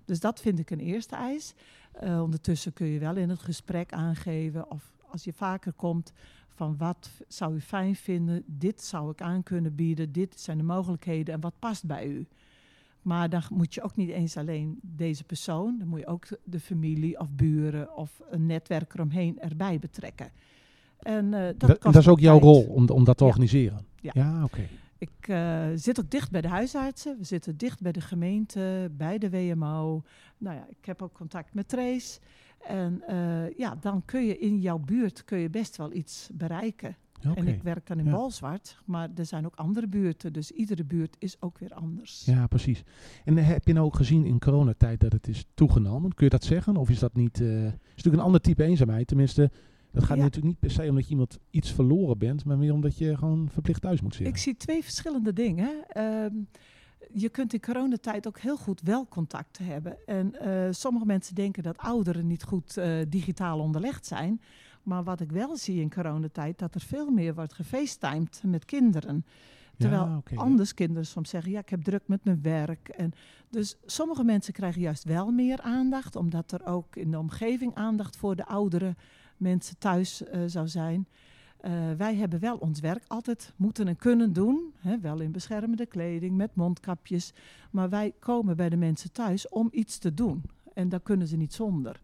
[0.06, 1.54] Dus dat vind ik een eerste eis.
[1.92, 6.12] Eh, ondertussen kun je wel in het gesprek aangeven, of als je vaker komt,
[6.48, 10.64] van wat zou u fijn vinden, dit zou ik aan kunnen bieden, dit zijn de
[10.64, 12.28] mogelijkheden en wat past bij u.
[13.02, 16.60] Maar dan moet je ook niet eens alleen deze persoon, dan moet je ook de
[16.60, 20.32] familie of buren of een netwerk eromheen erbij betrekken.
[21.00, 22.44] En eh, dat, Dat, is ook jouw tijd.
[22.44, 23.30] rol om, om dat te Ja.
[23.30, 23.86] organiseren.
[24.02, 24.44] Ja.
[24.44, 24.68] oké.
[24.98, 27.18] Ik eh, zit ook dicht bij de huisartsen.
[27.18, 30.04] We zitten dicht bij de gemeente, bij de WMO.
[30.38, 32.20] Nou ja, ik heb ook contact met Trace.
[32.68, 36.96] En eh, ja, dan kun je in jouw buurt kun je best wel iets bereiken.
[37.36, 38.60] En ik werk dan in Ja.
[38.86, 40.34] Maar er zijn ook andere buurten.
[40.34, 42.26] Dus iedere buurt is ook weer anders.
[42.26, 42.84] Ja, precies.
[43.26, 46.14] En eh, heb je nou ook gezien in coronatijd dat het is toegenomen?
[46.14, 46.76] Kun je dat zeggen?
[46.78, 47.42] Of is dat niet...
[47.42, 49.08] eh is natuurlijk een ander type eenzaamheid.
[49.08, 49.52] Tenminste,
[49.92, 50.24] dat gaat Ja.
[50.24, 53.50] natuurlijk niet per se omdat je iemand iets verloren bent, maar meer omdat je gewoon
[53.50, 54.34] verplicht thuis moet zitten.
[54.34, 55.86] Ik zie twee verschillende dingen.
[55.88, 56.36] Ehm,
[57.14, 59.98] je kunt in coronatijd ook heel goed wel contact hebben.
[60.06, 64.42] En eh, sommige mensen denken dat ouderen niet goed eh, digitaal onderlegd zijn.
[64.84, 69.26] Maar wat ik wel zie in coronatijd, dat er veel meer wordt gefacetimed met kinderen.
[69.78, 70.40] Terwijl ja, oké, ja.
[70.40, 72.90] anders kinderen soms zeggen, ja, ik heb druk met mijn werk.
[72.90, 73.14] En
[73.50, 78.18] dus sommige mensen krijgen juist wel meer aandacht, omdat er ook in de omgeving aandacht
[78.18, 78.96] voor de oudere
[79.38, 81.08] mensen thuis eh, zou zijn.
[81.62, 84.74] Eh, wij hebben wel ons werk altijd moeten en kunnen doen.
[84.78, 87.34] Hè, wel in beschermende kleding, met mondkapjes.
[87.72, 90.44] Maar wij komen bij de mensen thuis om iets te doen.
[90.74, 92.02] En daar kunnen ze niet zonder.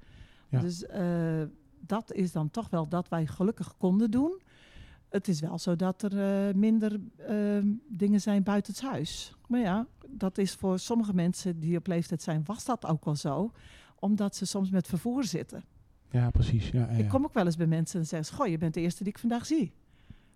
[0.49, 0.59] Ja.
[0.59, 1.41] Dus eh,
[1.79, 4.41] dat is dan toch wel dat wij gelukkig konden doen.
[5.09, 6.99] Het is wel zo dat er eh, minder
[7.87, 9.35] dingen zijn buiten het huis.
[9.47, 13.15] Maar ja, dat is voor sommige mensen die op leeftijd zijn, was dat ook al
[13.15, 13.51] zo.
[13.99, 15.63] Omdat ze soms met vervoer zitten.
[16.11, 16.69] Ja, precies.
[16.69, 17.07] Ja, ja, Ik ja.
[17.07, 19.13] kom ook wel eens bij mensen en zeggen ze, goh, je bent de eerste die
[19.13, 19.71] ik vandaag zie.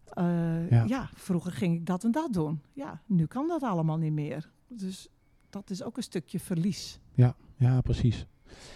[0.06, 0.84] Eh, Ja.
[0.88, 1.10] ja.
[1.14, 2.62] vroeger ging ik dat en dat doen.
[2.74, 4.52] Ja, nu kan dat allemaal niet meer.
[4.68, 5.08] Dus
[5.50, 7.00] dat is ook een stukje verlies.
[7.58, 8.26] Ja, precies.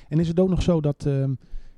[0.08, 1.06] En is het ook nog zo dat...
[1.06, 1.34] ehm,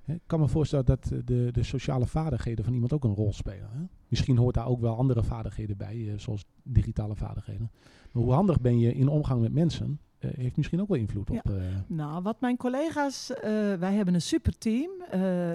[0.06, 3.70] ik kan me voorstellen dat de, de sociale vaardigheden van iemand ook een rol spelen.
[3.72, 3.82] Hè?
[4.08, 7.72] Misschien hoort daar ook wel andere vaardigheden bij, eh, zoals digitale vaardigheden.
[8.12, 11.30] Maar hoe handig ben je in omgang met mensen, eh, heeft misschien ook wel invloed
[11.32, 11.38] Ja.
[11.38, 11.52] op...
[11.52, 13.42] eh, Nou, wat mijn collega's, eh,
[13.74, 14.90] wij hebben een super team.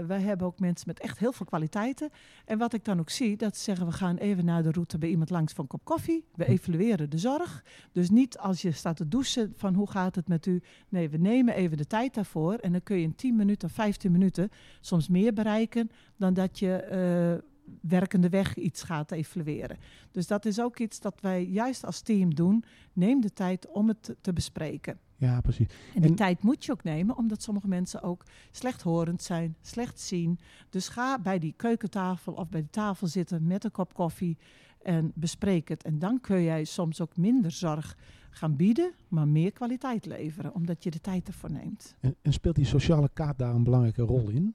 [0.07, 2.11] Wij hebben ook mensen met echt heel veel kwaliteiten.
[2.45, 4.99] En wat ik dan ook zie, dat ze zeggen we gaan even naar de route
[4.99, 6.25] bij iemand langs een kop koffie.
[6.35, 6.51] We Hm.
[6.51, 7.65] evalueren de zorg.
[7.93, 10.63] Dus niet als je staat te douchen van hoe gaat het met u.
[10.89, 12.55] Nee, we nemen even de tijd daarvoor.
[12.55, 14.49] En dan kun je in 10 minuten of 15 minuten
[14.81, 17.41] soms meer bereiken dan dat je
[17.81, 19.77] werkende weg iets gaat evalueren.
[20.11, 22.65] Dus dat is ook iets dat wij juist als team doen.
[22.93, 24.99] Neem de tijd om het te- bespreken.
[25.17, 25.67] ja, precies.
[25.95, 30.01] En die En- tijd moet je ook nemen, omdat sommige mensen ook slechthorend zijn, slecht
[30.01, 30.39] zien.
[30.71, 34.39] Dus ga bij die keukentafel of bij de tafel zitten met een kop koffie
[34.83, 35.83] en bespreek het.
[35.83, 37.97] En dan kun jij soms ook minder zorg
[38.31, 41.97] gaan bieden, maar meer kwaliteit leveren, omdat je de tijd ervoor neemt.
[42.01, 44.55] En, en speelt die sociale kaart daar een belangrijke rol in?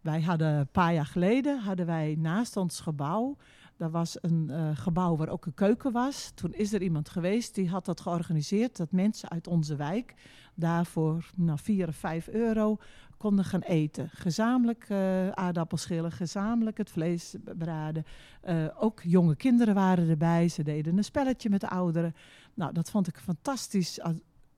[0.00, 3.36] Wij hadden een paar jaar geleden hadden wij naast ons gebouw.
[3.76, 6.32] Daar was een eh, gebouw waar ook een keuken was.
[6.34, 8.76] Toen is er iemand geweest die had dat georganiseerd.
[8.76, 10.14] Dat mensen uit onze wijk
[10.54, 12.76] daarvoor nou, 4 of 5 euro
[13.16, 14.10] konden gaan eten.
[14.12, 18.04] Gezamenlijk eh aardappelschillen, gezamenlijk het vlees braden.
[18.40, 20.48] Eh, ook jonge kinderen waren erbij.
[20.48, 22.14] Ze deden een spelletje met de ouderen.
[22.54, 24.00] Nou, dat vond ik fantastisch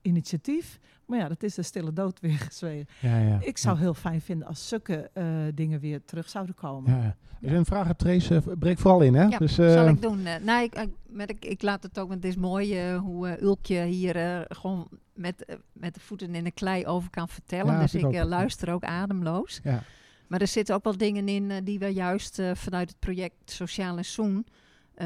[0.03, 0.79] initiatief.
[1.07, 2.87] Maar ja, dat is de stille dood weer gezwegen.
[3.01, 3.39] Ja, ja.
[3.41, 6.93] Ik zou heel fijn vinden als zulke eh, dingen weer terug zouden komen.
[6.93, 7.17] Ja.
[7.43, 9.25] Als je een vraag hebt, Trace, eh, breek vooral in, hè?
[9.25, 10.23] Ja, dus, zal eh, ik doen.
[10.43, 13.85] Nou, ik, ik, met, ik, ik laat het ook, want het is mooi hoe Ulkje
[13.85, 17.73] hier eh, gewoon met, met de voeten in de klei over kan vertellen.
[17.73, 18.29] Ja, dus ik ik ook.
[18.29, 19.61] luister ook ademloos.
[19.65, 19.83] ja.
[20.27, 24.05] Maar er zitten ook wel dingen in die we juist vanuit het project Sociaal en
[24.05, 24.47] Soen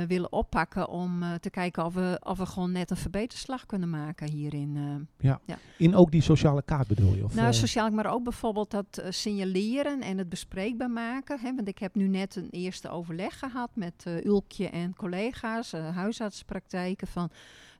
[0.06, 3.90] willen oppakken om eh, te kijken of we, of we gewoon net een verbeterslag kunnen
[3.90, 4.76] maken hierin.
[5.18, 5.54] eh.
[5.78, 7.24] In ook die sociale kaart bedoel je?
[7.24, 11.38] Of, nou, eh, sociaal, maar ook bijvoorbeeld dat eh, signaleren en het bespreekbaar maken.
[11.40, 11.54] Hè?
[11.54, 15.96] Want ik heb nu net een eerste overleg gehad met eh, Ulkje en collega's, eh,
[15.96, 17.30] huisartspraktijken, van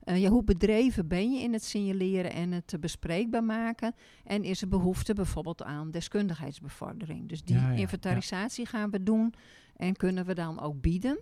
[0.03, 3.93] eh, ja, hoe bedreven ben je in het signaleren en het eh, bespreekbaar maken?
[4.23, 7.29] En is er behoefte bijvoorbeeld aan deskundigheidsbevordering?
[7.29, 7.75] Dus die Ja, ja, ja.
[7.79, 9.33] inventarisatie gaan we doen
[9.75, 11.19] en kunnen we dan ook bieden.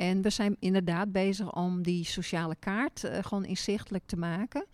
[0.00, 4.66] En we zijn inderdaad bezig om die sociale kaart eh, gewoon inzichtelijk te maken.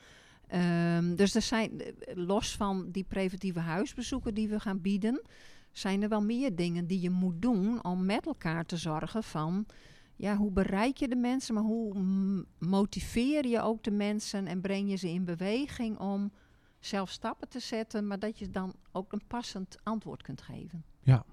[0.47, 5.23] Ehm, dus er zijn, eh, los van die preventieve huisbezoeken die we gaan bieden,
[5.73, 9.67] zijn er wel meer dingen die je moet doen om met elkaar te zorgen van,
[10.17, 11.95] ja, hoe bereik je de mensen, maar hoe
[12.59, 16.33] motiveer je ook de mensen en breng je ze in beweging om
[16.79, 20.85] zelf stappen te zetten, maar dat je dan ook een passend antwoord kunt geven.
[21.03, 21.25] Ja,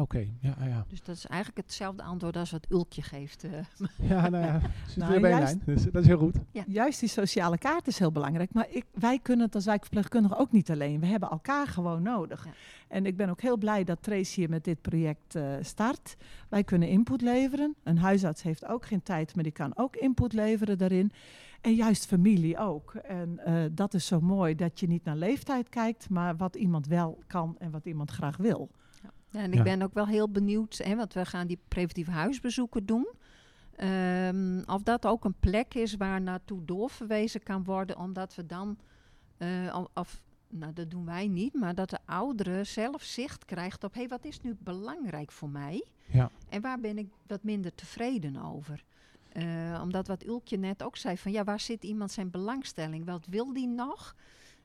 [0.00, 0.26] oké.
[0.40, 0.84] Ja, ja.
[0.88, 3.44] Dus dat is eigenlijk hetzelfde antwoord als wat Ulkje geeft.
[3.44, 3.50] eh.
[4.08, 5.76] Ja, nou ja, zit Nou, weer bij een juist- lijn.
[5.76, 6.36] Dus dat is heel goed.
[6.66, 8.52] Juist die sociale kaart is heel belangrijk.
[8.52, 11.00] Maar ik, wij kunnen het als wijkverpleegkundigen ook niet alleen.
[11.00, 12.44] We hebben elkaar gewoon nodig.
[12.44, 12.50] Ja.
[12.88, 16.16] En ik ben ook heel blij dat Trace hier met dit project eh, start.
[16.48, 17.74] Wij kunnen input leveren.
[17.82, 21.12] Een huisarts heeft ook geen tijd, maar die kan ook input leveren daarin.
[21.60, 22.94] En juist familie ook.
[22.94, 26.86] En eh, dat is zo mooi dat je niet naar leeftijd kijkt, maar wat iemand
[26.86, 28.70] wel kan en wat iemand graag wil.
[29.32, 29.62] Ja, en ik Ja.
[29.62, 33.08] ben ook wel heel benieuwd, hè, want we gaan die preventieve huisbezoeken doen.
[33.76, 38.78] Ehm, of dat ook een plek is waar naartoe doorverwezen kan worden, omdat we dan,
[39.36, 43.92] eh, of- nou dat doen wij niet, maar dat de oudere zelf zicht krijgt op,
[43.92, 45.84] hé, hey, wat is nu belangrijk voor mij?
[46.06, 46.30] Ja.
[46.48, 48.84] En waar ben ik wat minder tevreden over?
[49.32, 53.04] Eh, omdat wat Ulkje net ook zei, van ja, waar zit iemand zijn belangstelling?
[53.06, 54.14] Wat wil die nog?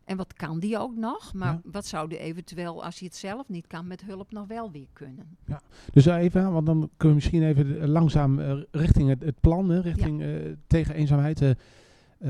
[0.08, 1.34] En wat kan die ook nog?
[1.34, 1.62] Maar Ja.
[1.72, 4.88] wat zou die eventueel, als hij het zelf niet kan, met hulp nog wel weer
[4.94, 5.38] kunnen?
[5.94, 9.80] Dus even, want dan kunnen we misschien even langzaam eh, richting het, het plan, hè,
[9.80, 10.30] richting eh,
[10.68, 11.42] tegen eenzaamheid.
[11.42, 11.52] eh,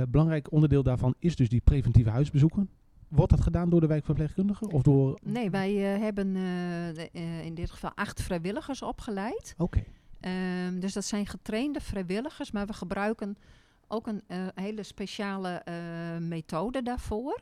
[0.10, 2.70] belangrijk onderdeel daarvan is dus die preventieve huisbezoeken.
[3.08, 4.68] Wordt dat gedaan door de wijkverpleegkundige?
[4.72, 5.20] Of door...
[5.24, 6.36] Nee, wij hebben
[7.44, 9.54] in dit geval acht vrijwilligers opgeleid.
[9.58, 9.84] Oké.
[10.20, 13.38] Ehm, dus dat zijn getrainde vrijwilligers, maar we gebruiken
[13.88, 14.22] ook een
[14.56, 15.64] hele speciale
[16.20, 17.40] methode daarvoor.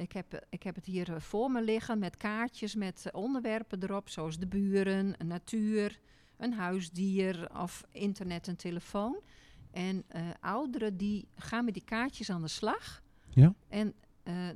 [0.00, 3.20] Ik heb, eh, ik heb het hier eh, voor me liggen met kaartjes met eh,
[3.20, 5.98] onderwerpen erop, zoals de buren, natuur,
[6.36, 9.20] een huisdier of internet en telefoon.
[9.70, 10.04] En
[10.40, 13.02] ouderen die gaan met die kaartjes aan de slag.
[13.28, 13.54] Ja.
[13.68, 13.94] En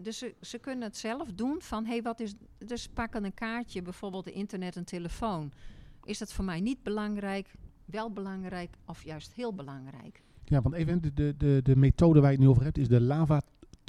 [0.01, 2.35] dus ze, ze kunnen het zelf doen van, hé, hey, wat is...
[2.59, 5.53] Dus pakken een kaartje, bijvoorbeeld de internet en telefoon.
[6.05, 7.55] Is dat voor mij niet belangrijk,
[7.85, 10.23] wel belangrijk of juist heel belangrijk?
[10.45, 12.89] Ja, want even, de, de, de, de methode waar je het nu over hebt is
[12.89, 13.43] de Lava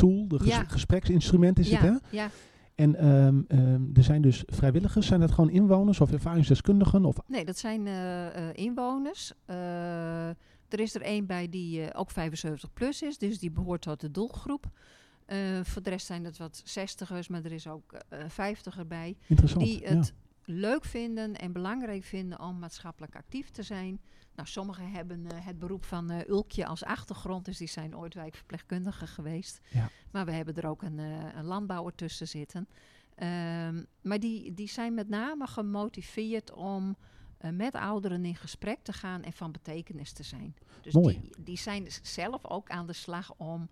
[0.09, 0.63] Tool, de ges- Ja.
[0.67, 2.17] gespreksinstrument is ja, het hè?
[2.17, 2.29] ja,
[2.75, 7.05] En ehm, ehm, er zijn dus vrijwilligers, zijn dat gewoon inwoners of ervaringsdeskundigen?
[7.05, 9.31] Of, nee, dat zijn eh, eh, inwoners.
[9.45, 10.27] Eh,
[10.69, 14.11] er is er één bij die ook 75 plus is, dus die behoort tot de
[14.11, 14.65] doelgroep.
[15.63, 19.17] Voor de rest zijn het wat zestigers, maar er is ook eh 50 bij.
[19.27, 19.65] interessant.
[19.65, 20.13] die het
[20.45, 23.99] leuk vinden en belangrijk vinden om maatschappelijk actief te zijn.
[24.35, 28.13] Nou, sommigen hebben eh, het beroep van eh, Ulkje als achtergrond, dus die zijn ooit
[28.13, 29.59] wijkverpleegkundige geweest.
[29.71, 29.89] Ja.
[30.11, 32.67] Maar we hebben er ook een, eh, een landbouwer tussen zitten.
[33.15, 36.97] Ehm, maar die, die zijn met name gemotiveerd om
[37.51, 40.55] met ouderen in gesprek te gaan en van betekenis te zijn.
[40.81, 41.19] Dus Mooi.
[41.21, 43.69] Die, die zijn zelf ook aan de slag om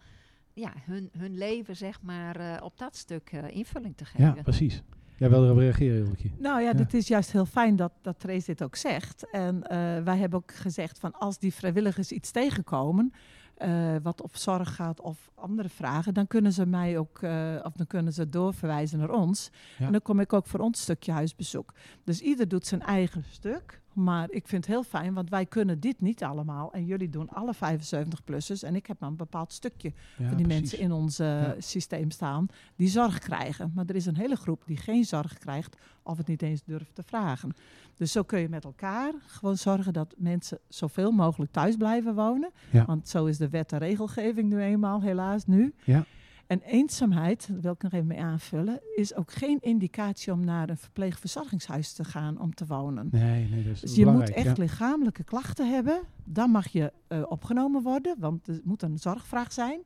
[0.53, 4.35] ja, hun, hun leven zeg maar, op dat stuk invulling te geven.
[4.35, 4.83] ja, precies.
[5.17, 6.29] Jij wil erop reageren, Hilke.
[6.37, 6.73] Nou ja, Ja.
[6.73, 9.29] dit is juist heel fijn dat, dat Trace dit ook zegt.
[9.31, 13.13] En eh, wij hebben ook gezegd van als die vrijwilligers iets tegenkomen,
[13.57, 17.73] eh, wat op zorg gaat of andere vragen, dan kunnen ze mij ook, eh, of
[17.73, 19.49] dan kunnen ze doorverwijzen naar ons.
[19.77, 19.85] Ja.
[19.85, 21.73] En dan kom ik ook voor ons stukje huisbezoek.
[22.03, 23.81] Dus ieder doet zijn eigen stuk.
[23.93, 26.73] Maar ik vind het heel fijn, want wij kunnen dit niet allemaal.
[26.73, 28.63] En jullie doen alle 75-plussers.
[28.63, 30.61] En ik heb maar een bepaald stukje Ja, van die precies.
[30.61, 31.55] mensen in ons eh, Ja.
[31.57, 33.71] systeem staan die zorg krijgen.
[33.75, 36.95] Maar er is een hele groep die geen zorg krijgt of het niet eens durft
[36.95, 37.53] te vragen.
[37.97, 42.51] Dus zo kun je met elkaar gewoon zorgen dat mensen zoveel mogelijk thuis blijven wonen.
[42.71, 42.85] Ja.
[42.85, 45.73] Want zo is de wet en regelgeving nu eenmaal, helaas nu.
[45.83, 46.05] Ja.
[46.53, 50.69] En eenzaamheid, daar wil ik nog even mee aanvullen, is ook geen indicatie om naar
[50.69, 53.07] een verpleegverzorgingshuis te gaan om te wonen.
[53.11, 54.53] Nee, nee, dat is Dus je moet echt ja.
[54.63, 56.01] lichamelijke klachten hebben.
[56.23, 59.81] Dan mag je eh, opgenomen worden, want er moet een zorgvraag zijn.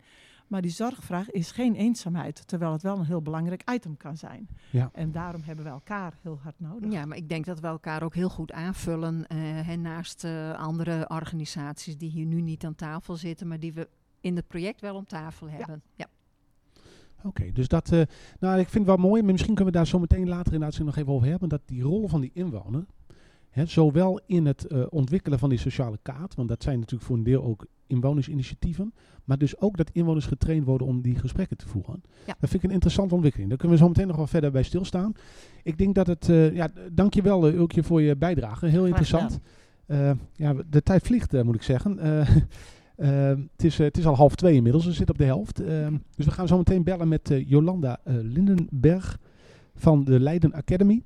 [0.47, 4.47] Maar die zorgvraag is geen eenzaamheid, terwijl het wel een heel belangrijk item kan zijn.
[4.69, 4.89] Ja.
[4.93, 6.91] En daarom hebben we elkaar heel hard nodig.
[6.91, 9.27] Ja, maar ik denk dat we elkaar ook heel goed aanvullen.
[9.27, 13.73] eh, en naast eh, andere organisaties die hier nu niet aan tafel zitten, maar die
[13.73, 13.89] we
[14.21, 15.81] in het project wel om tafel hebben.
[15.95, 16.07] Ja.
[17.27, 18.01] Oké, dus dat, eh,
[18.39, 20.59] nou ik vind het wel mooi, maar misschien kunnen we daar zo meteen later in
[20.59, 22.85] de uitzending nog even over hebben, dat die rol van die inwoner,
[23.49, 27.17] hè, zowel in het eh, ontwikkelen van die sociale kaart, want dat zijn natuurlijk voor
[27.17, 31.67] een deel ook inwonersinitiatieven, maar dus ook dat inwoners getraind worden om die gesprekken te
[31.67, 32.03] voeren.
[32.25, 32.35] Ja.
[32.39, 33.49] Dat vind ik een interessante ontwikkeling.
[33.49, 35.13] Daar kunnen we zo meteen nog wel verder bij stilstaan.
[35.63, 39.39] Ik denk dat het, eh ja, dankjewel uh, Ulkje voor je bijdrage, heel interessant.
[40.35, 42.05] Ja, de tijd vliegt moet ik zeggen.
[42.05, 42.29] Uh,
[43.05, 45.61] het, is, uh, het is al half twee inmiddels, we zitten op de helft.
[45.61, 49.19] Uh, dus we gaan zo meteen bellen met uh, Jolanda Lindenberg
[49.75, 51.03] van de Leiden Academy.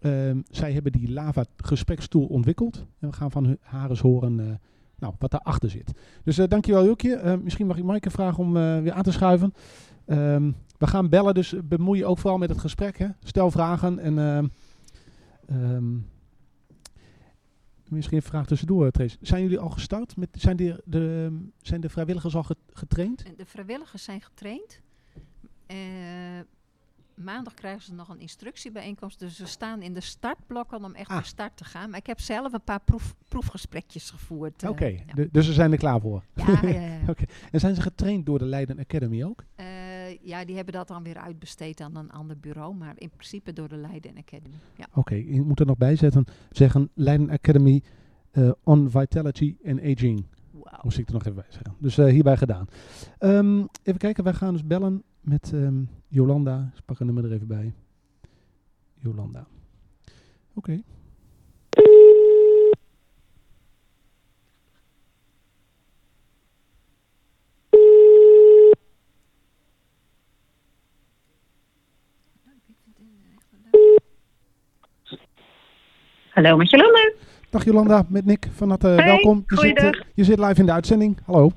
[0.00, 2.86] Ehm, zij hebben die lava gesprekstoel ontwikkeld.
[2.98, 4.46] En we gaan van haar eens horen uh,
[4.98, 5.92] nou, wat daarachter zit.
[6.24, 7.40] Dus uh, dankjewel Julkje.
[7.42, 9.54] misschien mag ik Maaike vragen om uh, weer aan te schuiven.
[10.78, 12.98] We gaan bellen, dus bemoei je ook vooral met het gesprek.
[12.98, 13.06] Hè?
[13.22, 14.50] Stel vragen en
[15.48, 15.84] Ehm,
[17.90, 19.16] misschien een vraag tussendoor, Trace.
[19.20, 20.16] Zijn jullie al gestart?
[20.16, 23.22] Met, zijn, de, de, zijn de vrijwilligers al get- getraind?
[23.22, 24.80] En De vrijwilligers zijn getraind.
[25.66, 25.76] Eh,
[27.14, 29.18] maandag krijgen ze nog een instructiebijeenkomst.
[29.18, 31.14] Dus we staan in de startblokken om echt Ah.
[31.14, 31.90] naar start te gaan.
[31.90, 34.62] Maar ik heb zelf een paar proef, proefgesprekjes gevoerd.
[34.62, 35.26] eh, Oké, ja.
[35.32, 36.22] dus ze zijn er klaar voor.
[36.34, 36.98] Ja, ja, ja.
[37.10, 37.24] Oké.
[37.50, 39.44] En zijn ze getraind door de Leiden Academy ook?
[39.54, 39.66] Eh,
[40.24, 42.74] ja, die hebben dat dan weer uitbesteed aan een ander bureau.
[42.74, 44.54] Maar in principe door de Leiden Academy.
[44.76, 44.86] Ja.
[44.94, 47.82] Oké, je moet er nog bij zetten, zeggen Leiden Academy
[48.30, 50.26] eh, on Vitality and Aging.
[50.50, 50.80] Wauw.
[50.82, 51.74] Moest ik er nog even bij zeggen.
[51.78, 52.66] Dus eh, hierbij gedaan.
[53.18, 56.72] Ehm, even kijken, wij gaan dus bellen met ehm, Jolanda.
[56.76, 57.74] Ik pak een nummer er even bij.
[58.94, 59.46] Jolanda.
[60.54, 60.82] Oké.
[76.34, 77.12] Hallo met Jolanda.
[77.50, 79.36] Dag Jolanda, met Nick van Hey, welkom.
[79.36, 79.94] Je zit, goeiedag.
[79.94, 81.18] eh, je zit live in de uitzending.
[81.24, 81.52] Hallo.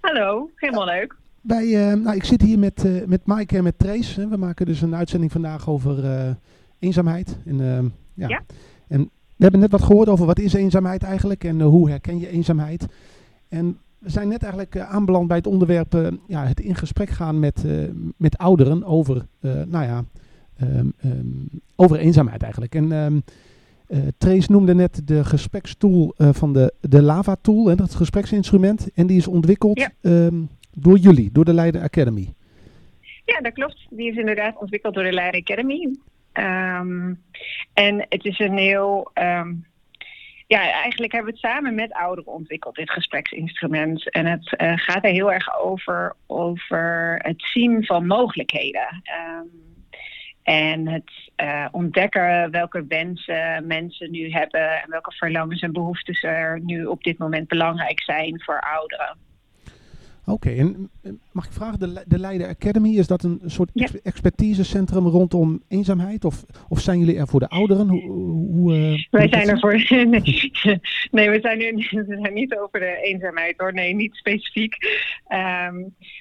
[0.00, 1.16] Hallo, helemaal leuk.
[1.40, 4.20] Bij, eh, nou, ik zit hier met, eh met Maaike en met Trace.
[4.20, 4.28] Hè.
[4.28, 6.04] We maken dus een uitzending vandaag over
[6.78, 7.38] eenzaamheid.
[7.46, 7.58] En,
[8.14, 8.28] ja.
[8.28, 8.42] Ja.
[8.88, 12.28] en we hebben net wat gehoord over wat is eenzaamheid eigenlijk en hoe herken je
[12.28, 12.86] eenzaamheid.
[13.48, 17.64] En we zijn net eigenlijk aanbeland bij het onderwerp ja, het in gesprek gaan met,
[18.16, 20.04] met ouderen over, nou ja,
[20.56, 21.26] ehm, ehm,
[21.76, 22.74] over eenzaamheid eigenlijk.
[22.74, 23.18] En ehm
[23.88, 28.88] eh, Trace noemde net de gesprekstool eh, van de, de Lava Tool, hè, dat gespreksinstrument.
[28.94, 29.90] En die is ontwikkeld Ja.
[30.02, 30.42] ehm,
[30.72, 32.34] door jullie, door de Leiden Academy.
[33.24, 33.86] Ja, dat klopt.
[33.90, 35.94] Die is inderdaad ontwikkeld door de Leiden Academy.
[36.32, 37.14] Ehm,
[37.72, 39.10] en het is een heel.
[39.14, 39.52] ehm,
[40.46, 44.10] ja, eigenlijk hebben we het samen met ouderen ontwikkeld, dit gespreksinstrument.
[44.10, 49.00] En het eh, gaat er heel erg over, over het zien van mogelijkheden.
[49.02, 49.46] Ehm,
[50.44, 56.60] en het eh, ontdekken welke wensen mensen nu hebben en welke verlangens en behoeftes er
[56.60, 59.16] nu op dit moment belangrijk zijn voor ouderen.
[60.26, 63.88] Oké, en eh, mag ik vragen, de, de Leiden Academy, is dat een soort Ja.
[64.02, 66.24] expertisecentrum rondom eenzaamheid?
[66.24, 67.88] Of, of zijn jullie er voor de ouderen?
[67.88, 68.02] Hoe,
[68.52, 69.72] hoe, eh, Wij zijn er voor.
[69.88, 70.50] Nee,
[71.10, 71.72] nee we, zijn nu,
[72.06, 73.72] we zijn niet over de eenzaamheid hoor.
[73.72, 74.76] Nee, niet specifiek.
[75.26, 75.74] Ehm,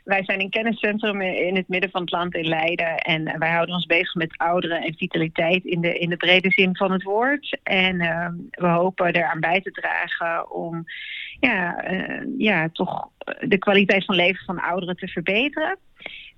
[0.04, 2.98] wij zijn een kenniscentrum in het midden van het land in Leiden.
[2.98, 6.76] En wij houden ons bezig met ouderen en vitaliteit in de, in de brede zin
[6.76, 7.60] van het woord.
[7.64, 10.86] En ehm, we hopen eraan bij te dragen om
[11.48, 15.78] ja, eh, ja, toch de kwaliteit van leven van ouderen te verbeteren.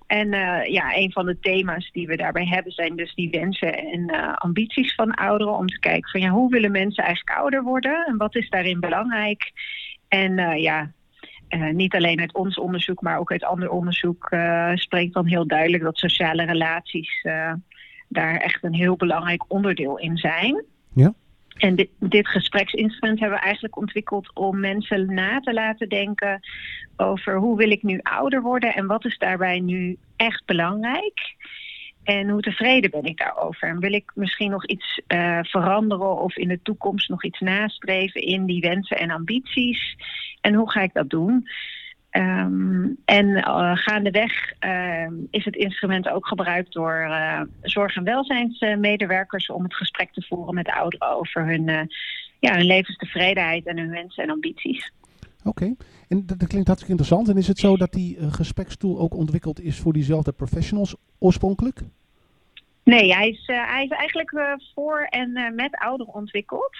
[0.06, 3.74] En eh, ja, een van de thema's die we daarbij hebben zijn dus die wensen
[3.74, 5.56] en eh, ambities van ouderen.
[5.56, 8.80] Om te kijken van ja, hoe willen mensen eigenlijk ouder worden en wat is daarin
[8.80, 9.52] belangrijk.
[10.08, 10.90] En eh, ja,
[11.48, 15.46] eh, niet alleen uit ons onderzoek, maar ook uit ander onderzoek eh, spreekt dan heel
[15.46, 17.52] duidelijk dat sociale relaties eh,
[18.08, 20.64] daar echt een heel belangrijk onderdeel in zijn.
[20.92, 21.14] Ja.
[21.56, 26.40] En dit, gespreksinstrument hebben we eigenlijk ontwikkeld om mensen na te laten denken
[26.96, 31.34] over hoe wil ik nu ouder worden en wat is daarbij nu echt belangrijk.
[32.04, 33.68] En hoe tevreden ben ik daarover?
[33.68, 38.20] En wil ik misschien nog iets eh, veranderen of in de toekomst nog iets nastreven
[38.20, 39.96] in die wensen en ambities?
[40.40, 41.48] En hoe ga ik dat doen?
[42.16, 49.50] Ehm, en eh, gaandeweg ehm, is het instrument ook gebruikt door eh, zorg- en welzijnsmedewerkers
[49.50, 51.86] om het gesprek te voeren met ouderen over hun, eh,
[52.40, 54.92] ja, hun levenstevredenheid en hun wensen en ambities.
[55.44, 55.74] Oké,
[56.08, 57.28] en dat, dat klinkt hartstikke interessant.
[57.28, 61.80] En is het zo dat die gesprekstoel ook ontwikkeld is voor diezelfde professionals oorspronkelijk?
[62.86, 66.76] Nee, hij is, eh, hij is eigenlijk eh, voor en eh, met ouderen ontwikkeld.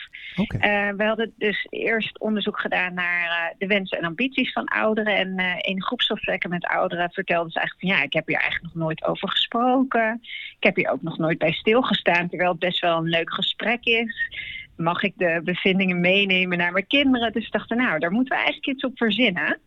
[0.97, 5.17] We hadden dus eerst onderzoek gedaan naar de wensen en ambities van ouderen.
[5.17, 8.83] En in groepsgesprekken met ouderen vertelden ze eigenlijk van ja, ik heb hier eigenlijk nog
[8.83, 10.21] nooit over gesproken.
[10.57, 13.85] Ik heb hier ook nog nooit bij stilgestaan, terwijl het best wel een leuk gesprek
[13.85, 14.31] is.
[14.77, 17.33] Mag ik de bevindingen meenemen naar mijn kinderen?
[17.33, 19.59] Dus we dachten, nou, daar moeten we eigenlijk iets op verzinnen.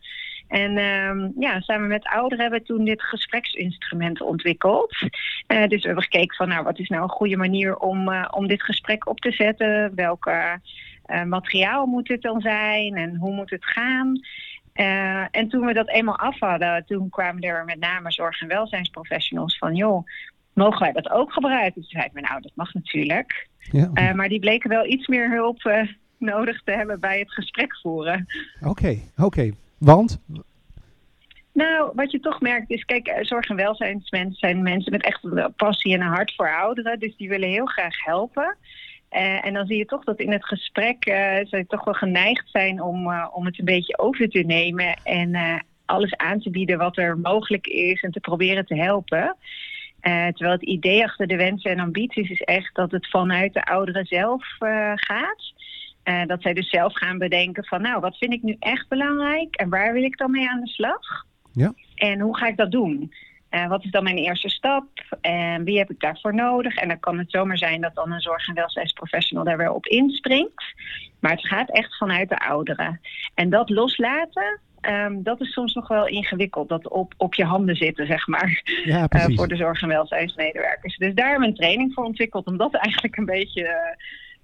[0.50, 4.96] En ehm, ja, samen met ouderen hebben we toen dit gespreksinstrument ontwikkeld.
[5.48, 8.28] Eh, dus we hebben gekeken van, nou, wat is nou een goede manier om, eh,
[8.32, 9.96] om dit gesprek op te zetten?
[9.96, 10.60] Welke
[11.06, 14.20] eh, materiaal moet het dan zijn en hoe moet het gaan?
[15.32, 19.58] En toen we dat eenmaal af hadden, toen kwamen er met name zorg- en welzijnsprofessionals
[19.58, 20.08] van, joh,
[20.54, 21.74] mogen wij dat ook gebruiken?
[21.74, 23.48] Toen zeiden we, nou, dat mag natuurlijk.
[23.72, 24.14] ja.
[24.14, 25.88] Maar die bleken wel iets meer hulp
[26.18, 28.26] nodig te hebben bij het gesprek voeren.
[28.62, 29.52] Oké, oké.
[29.80, 30.20] Want?
[31.54, 35.56] Nou, wat je toch merkt is, kijk, eh, zorg- en welzijnsmensen zijn mensen met echt
[35.56, 37.00] passie en een hart voor ouderen.
[37.00, 38.58] Dus die willen heel graag helpen.
[39.10, 42.50] Eh, en dan zie je toch dat in het gesprek eh ze toch wel geneigd
[42.50, 45.00] zijn om, om het een beetje over te nemen.
[45.04, 49.36] En alles aan te bieden wat er mogelijk is en te proberen te helpen.
[50.02, 53.66] Uh, terwijl het idee achter de wensen en ambities is echt dat het vanuit de
[53.66, 55.54] ouderen zelf uh, gaat.
[56.10, 59.56] Uh, dat zij dus zelf gaan bedenken van nou, wat vind ik nu echt belangrijk
[59.56, 61.26] en waar wil ik dan mee aan de slag?
[61.54, 61.74] Ja.
[61.96, 63.14] En hoe ga ik dat doen?
[63.68, 65.18] wat is dan mijn eerste stap?
[65.22, 66.76] En wie heb ik daarvoor nodig?
[66.76, 69.86] En dan kan het zomaar zijn dat dan een zorg- en welzijnsprofessional daar weer op
[69.86, 70.64] inspringt.
[71.20, 73.00] Maar het gaat echt vanuit de ouderen.
[73.34, 77.76] En dat loslaten, Um, dat is soms nog wel ingewikkeld, dat op, op je handen
[77.76, 80.98] zitten, zeg maar, ja, uh, voor de zorg- en welzijnsmedewerkers.
[80.98, 83.96] Dus daar hebben we een training voor ontwikkeld, om dat eigenlijk een beetje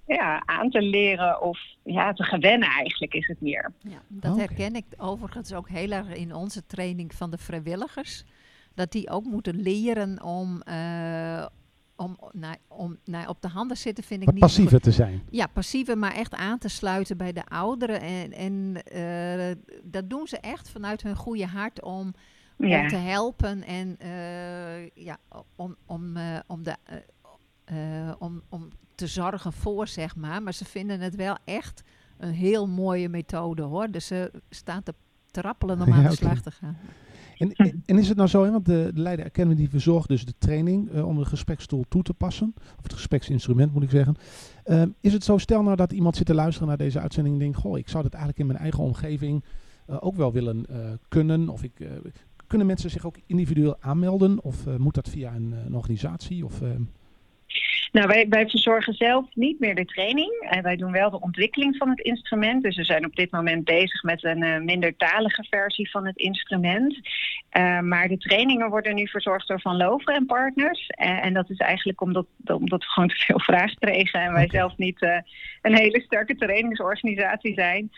[0.05, 3.71] ja, aan te leren of ja, te gewennen eigenlijk is het meer.
[3.79, 4.45] Ja, dat okay.
[4.45, 8.23] herken ik overigens ook heel erg in onze training van de vrijwilligers.
[8.73, 11.45] Dat die ook moeten leren om, uh,
[11.95, 14.83] om, nou, om nou, op de handen zitten vind ik niet passiever goed.
[14.83, 15.21] te zijn.
[15.29, 18.01] Ja, passiever, maar echt aan te sluiten bij de ouderen.
[18.01, 22.13] En, en uh, dat doen ze echt vanuit hun goede hart om,
[22.57, 22.81] Ja.
[22.81, 25.17] om te helpen en uh, ja,
[25.55, 26.75] om, om, uh, om, de,
[28.19, 30.43] om, om te zorgen voor, zeg maar.
[30.43, 31.83] Maar ze vinden het wel echt
[32.17, 33.91] een heel mooie methode, hoor.
[33.91, 34.93] Dus ze staan te
[35.31, 36.77] trappelen om Ja, aan de slag te gaan.
[37.37, 40.07] En, en, en is het nou zo, hè, want de, de Leiden Academy die verzorgt
[40.07, 42.53] dus de training uh, om de gesprekstoel toe te passen.
[42.77, 44.15] Of het gespreksinstrument moet ik zeggen.
[44.65, 47.41] Uh, is het zo, stel nou dat iemand zit te luisteren naar deze uitzending en
[47.41, 49.43] denkt, goh, ik zou dat eigenlijk in mijn eigen omgeving
[49.89, 50.65] uh, ook wel willen
[51.07, 51.49] kunnen.
[51.49, 51.87] Of ik,
[52.47, 54.43] kunnen mensen zich ook individueel aanmelden?
[54.43, 56.45] Of moet dat via een, een organisatie?
[56.45, 56.61] Of,
[57.95, 60.47] nou, wij, wij verzorgen zelf niet meer de training.
[60.49, 62.63] En wij doen wel de ontwikkeling van het instrument.
[62.63, 66.99] Dus we zijn op dit moment bezig met een uh, mindertalige versie van het instrument.
[67.57, 70.89] Uh, maar de trainingen worden nu verzorgd door Van Loveren en Partners.
[71.01, 74.19] Uh, en dat is eigenlijk omdat, omdat we gewoon te veel vraag kregen.
[74.19, 74.59] En wij okay.
[74.59, 75.01] zelf niet
[75.61, 77.91] een hele sterke trainingsorganisatie zijn.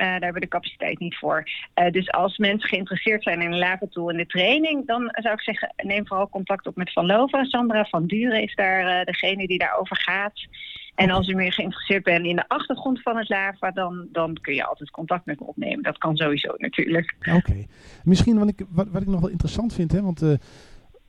[0.00, 1.48] Uh, daar hebben we de capaciteit niet voor.
[1.74, 5.40] Uh, dus als mensen geïnteresseerd zijn in een laventool in de training, dan zou ik
[5.40, 7.46] zeggen, neem vooral contact op met Van Loven.
[7.46, 10.46] Sandra van Duren is daar uh, degene die daarover gaat.
[10.94, 14.54] En als u meer geïnteresseerd bent in de achtergrond van het lava, dan, dan kun
[14.54, 15.82] je altijd contact met me opnemen.
[15.82, 17.14] Dat kan sowieso natuurlijk.
[17.18, 17.36] Oké.
[17.36, 17.66] Okay.
[18.04, 20.38] Misschien wat ik, wat, wat ik nog wel interessant vind, hè, want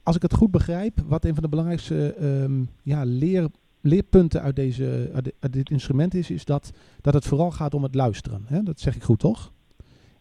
[0.04, 3.48] als ik het goed begrijp, wat een van de belangrijkste um, ja, leer
[3.82, 6.72] leerpunten uit, deze, uit, de, uit, dit instrument is, is dat,
[7.02, 8.44] dat het vooral gaat om het luisteren.
[8.46, 8.64] Hè?
[8.64, 9.52] Dat zeg ik goed, toch?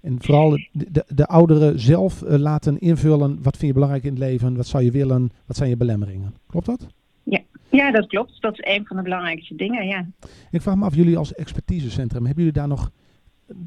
[0.00, 4.10] En vooral de, de, de ouderen zelf uh, laten invullen, wat vind je belangrijk in
[4.10, 6.34] het leven, wat zou je willen, wat zijn je belemmeringen.
[6.46, 6.86] Klopt dat?
[7.22, 7.40] Ja,
[7.70, 8.40] ja dat klopt.
[8.40, 10.06] Dat is een van de belangrijkste dingen, ja.
[10.50, 12.90] Ik vraag me af, jullie als expertisecentrum, hebben jullie daar nog,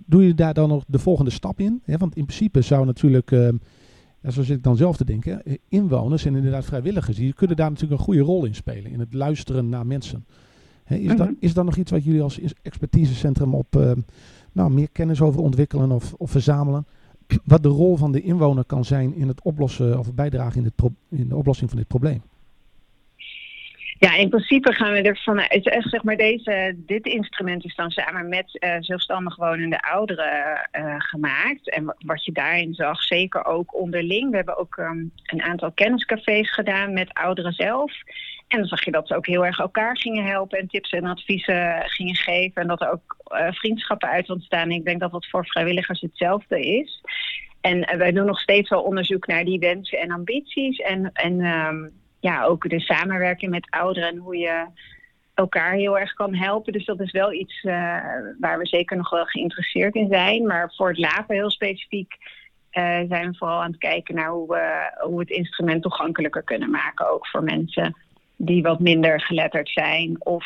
[0.05, 1.81] doen jullie daar dan nog de volgende stap in?
[1.85, 3.31] Want in principe zou natuurlijk...
[3.31, 3.49] Uh,
[4.21, 5.41] ja, zo zit ik dan zelf te denken.
[5.67, 8.91] Inwoners en inderdaad vrijwilligers, die kunnen daar natuurlijk een goede rol in spelen.
[8.91, 10.25] In het luisteren naar mensen.
[10.83, 11.17] He, is, mm -hmm.
[11.17, 13.91] dat, is dat nog iets wat jullie als expertisecentrum op uh,
[14.51, 16.85] nou, meer kennis over ontwikkelen of, of verzamelen?
[17.43, 20.91] Wat de rol van de inwoner kan zijn in het oplossen of bijdragen in, het
[21.09, 22.21] in de oplossing van dit probleem?
[24.01, 28.29] Ja, in principe gaan we ervan uit, zeg maar, deze, dit instrument is dan samen
[28.29, 31.69] met uh, zelfstandig wonende ouderen uh, gemaakt.
[31.69, 34.29] En wat je daarin zag, zeker ook onderling.
[34.29, 37.93] We hebben ook um, een aantal kenniscafés gedaan met ouderen zelf.
[38.47, 41.05] En dan zag je dat ze ook heel erg elkaar gingen helpen en tips en
[41.05, 42.61] adviezen gingen geven.
[42.61, 44.71] En dat er ook uh, vriendschappen uit ontstaan.
[44.71, 47.01] Ik denk dat dat voor vrijwilligers hetzelfde is.
[47.61, 50.77] En wij doen nog steeds wel onderzoek naar die wensen en ambities.
[50.77, 54.65] En, en um, ja, ook de samenwerking met ouderen en hoe je
[55.33, 56.73] elkaar heel erg kan helpen.
[56.73, 57.73] Dus dat is wel iets uh,
[58.39, 60.47] waar we zeker nog wel geïnteresseerd in zijn.
[60.47, 62.13] Maar voor het laven heel specifiek
[62.71, 66.69] uh, zijn we vooral aan het kijken naar hoe we, hoe het instrument toegankelijker kunnen
[66.69, 67.11] maken.
[67.13, 67.95] Ook voor mensen
[68.35, 70.45] die wat minder geletterd zijn of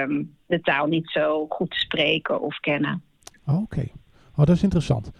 [0.00, 3.02] um, de taal niet zo goed spreken of kennen.
[3.46, 3.88] Oké,
[4.36, 5.10] oh, dat is interessant.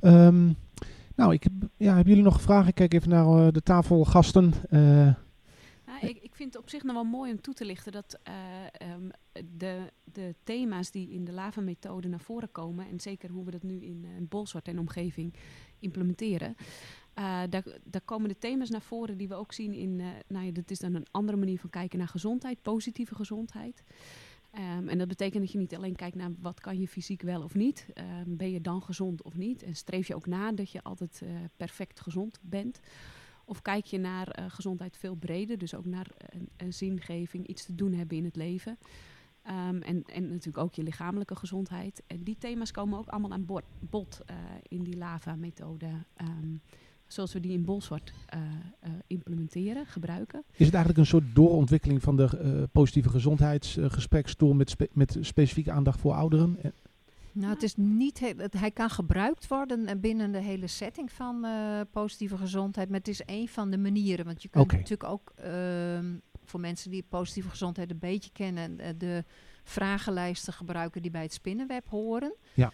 [0.00, 0.56] Um,
[1.16, 2.68] nou, ik ja, hebben jullie nog vragen?
[2.68, 4.52] Ik kijk even naar uh, de tafelgasten.
[4.70, 5.08] Uh,
[6.00, 8.92] ik, ik vind het op zich nog wel mooi om toe te lichten dat uh,
[8.92, 9.10] um,
[9.56, 13.62] de, de thema's die in de lava-methode naar voren komen, en zeker hoe we dat
[13.62, 15.34] nu in, in Bolsward en omgeving
[15.78, 19.96] implementeren, uh, daar, daar, komen de thema's naar voren die we ook zien in,
[20.28, 23.82] nou ja, dat is dan een andere manier van kijken naar gezondheid, positieve gezondheid.
[24.54, 27.42] Um, en dat betekent dat je niet alleen kijkt naar wat kan je fysiek wel
[27.42, 27.86] of niet.
[27.94, 29.62] Um, ben je dan gezond of niet?
[29.62, 31.22] En streef je ook na dat je altijd
[31.56, 32.80] perfect gezond bent?
[33.48, 36.06] Of kijk je naar uh, gezondheid veel breder, dus ook naar
[36.56, 38.78] een, zingeving, iets te doen hebben in het leven.
[39.46, 42.02] Um, en, en natuurlijk ook je lichamelijke gezondheid.
[42.06, 45.86] En die thema's komen ook allemaal aan bod, uh, in die lava-methode.
[46.20, 46.60] Um,
[47.06, 48.40] zoals we die in Bolsward uh,
[49.06, 50.42] implementeren, gebruiken.
[50.50, 56.12] Is het eigenlijk een soort doorontwikkeling van de positieve gezondheidsgesprekstoel met, met specifieke aandacht voor
[56.12, 56.58] ouderen?
[57.32, 61.12] Nou, het is niet heel, het, hij kan gebruikt worden eh, binnen de hele setting
[61.12, 62.88] van eh, positieve gezondheid.
[62.88, 64.24] Maar het is een van de manieren.
[64.24, 68.90] Want je kunt natuurlijk ook ehm, voor mensen die positieve gezondheid een beetje kennen, eh,
[68.98, 69.24] de
[69.64, 72.34] vragenlijsten gebruiken die bij het spinnenweb horen.
[72.54, 72.72] Ja.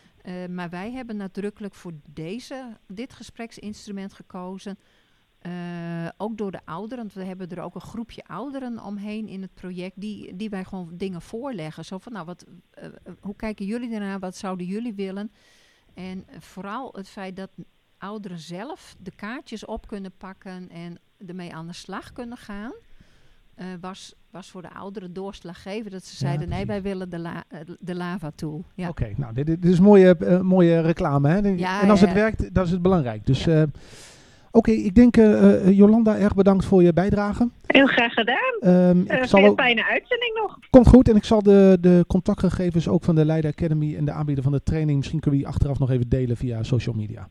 [0.50, 4.78] Maar wij hebben nadrukkelijk voor deze, dit gespreksinstrument gekozen.
[5.44, 9.42] Eh, ook door de ouderen, want we hebben er ook een groepje ouderen omheen in
[9.42, 11.84] het project, die, die wij gewoon dingen voorleggen.
[11.84, 14.18] Zo van, nou, wat, eh, eh, hoe kijken jullie ernaar?
[14.18, 15.30] Wat zouden jullie willen?
[15.94, 17.50] En vooral het feit dat
[17.98, 22.72] ouderen zelf de kaartjes op kunnen pakken en ermee aan de slag kunnen gaan,
[23.80, 25.90] was, was voor de ouderen doorslaggevend.
[25.90, 27.44] Dat ze zeiden, nee, wij willen de, la,
[27.78, 28.64] de lava-tool.
[28.74, 28.88] Ja.
[28.88, 31.28] Oké, nou, dit, dit is mooie, mooie reclame.
[31.28, 31.38] Hè?
[31.38, 33.26] Ja, en als het werkt, dat is het belangrijk.
[33.26, 33.46] Dus,
[34.56, 37.48] oké, ik denk, eh, eh, Jolanda, erg bedankt voor je bijdrage.
[37.66, 39.04] Heel graag gedaan.
[39.04, 40.58] Ik zal ook, fijne uitzending nog.
[40.70, 44.12] komt goed en ik zal de, de contactgegevens ook van de Leiden Academy en de
[44.12, 47.28] aanbieder van de training, misschien kunnen we die achteraf nog even delen via social media.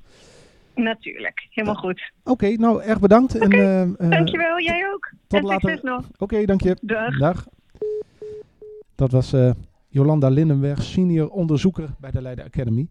[0.76, 2.12] Natuurlijk, helemaal goed.
[2.24, 3.38] Oké, nou, erg bedankt.
[3.38, 5.12] en, eh, eh, Dankjewel, jij ook.
[5.28, 5.70] tot en later.
[5.70, 6.10] succes nog.
[6.18, 6.78] Oké, dank je.
[7.18, 7.48] Dag.
[8.96, 9.36] Dat was
[9.88, 12.88] Jolanda Lindenberg, senior onderzoeker bij de Leiden Academy.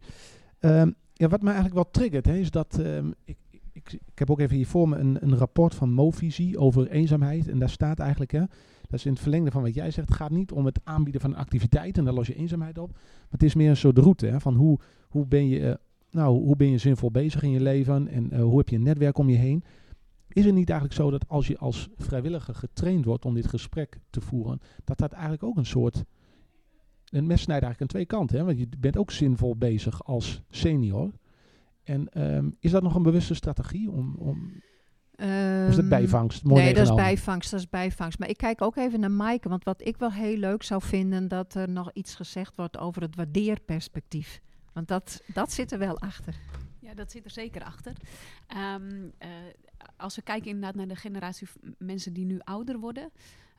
[0.60, 3.36] Ehm, ja, wat mij eigenlijk wel triggert, hè, is dat ehm, ik,
[3.84, 7.48] ik, ik heb ook even hier voor me een, een rapport van Movisie over eenzaamheid.
[7.48, 8.40] En daar staat eigenlijk, hè,
[8.80, 11.20] dat is in het verlengde van wat jij zegt, het gaat niet om het aanbieden
[11.20, 12.90] van een activiteit en daar los je eenzaamheid op.
[12.92, 14.78] Maar het is meer een soort route hè, van hoe,
[15.08, 15.74] hoe, ben je, eh,
[16.10, 18.82] nou, hoe ben je zinvol bezig in je leven en eh, hoe heb je een
[18.82, 19.64] netwerk om je heen.
[20.28, 24.00] Is het niet eigenlijk zo dat als je als vrijwilliger getraind wordt om dit gesprek
[24.10, 26.04] te voeren, dat dat eigenlijk ook een soort.
[27.04, 28.44] Een mes snijdt eigenlijk aan twee kanten, hè?
[28.44, 31.10] want je bent ook zinvol bezig als senior.
[31.84, 34.14] En ehm, is dat nog een bewuste strategie om.
[34.18, 34.62] om
[35.16, 36.44] is dat Ehm, bijvangst?
[36.44, 38.18] Mooi nee, dat is bijvangst, dat is bijvangst.
[38.18, 41.28] Maar ik kijk ook even naar Maaike, want wat ik wel heel leuk zou vinden,
[41.28, 44.40] dat er nog iets gezegd wordt over het waardeerperspectief.
[44.72, 46.34] Want dat, dat zit er wel achter.
[46.78, 47.92] Ja, dat zit er zeker achter.
[48.46, 49.28] Ehm, eh,
[49.96, 53.10] als we kijken inderdaad naar de generatie mensen die nu ouder worden.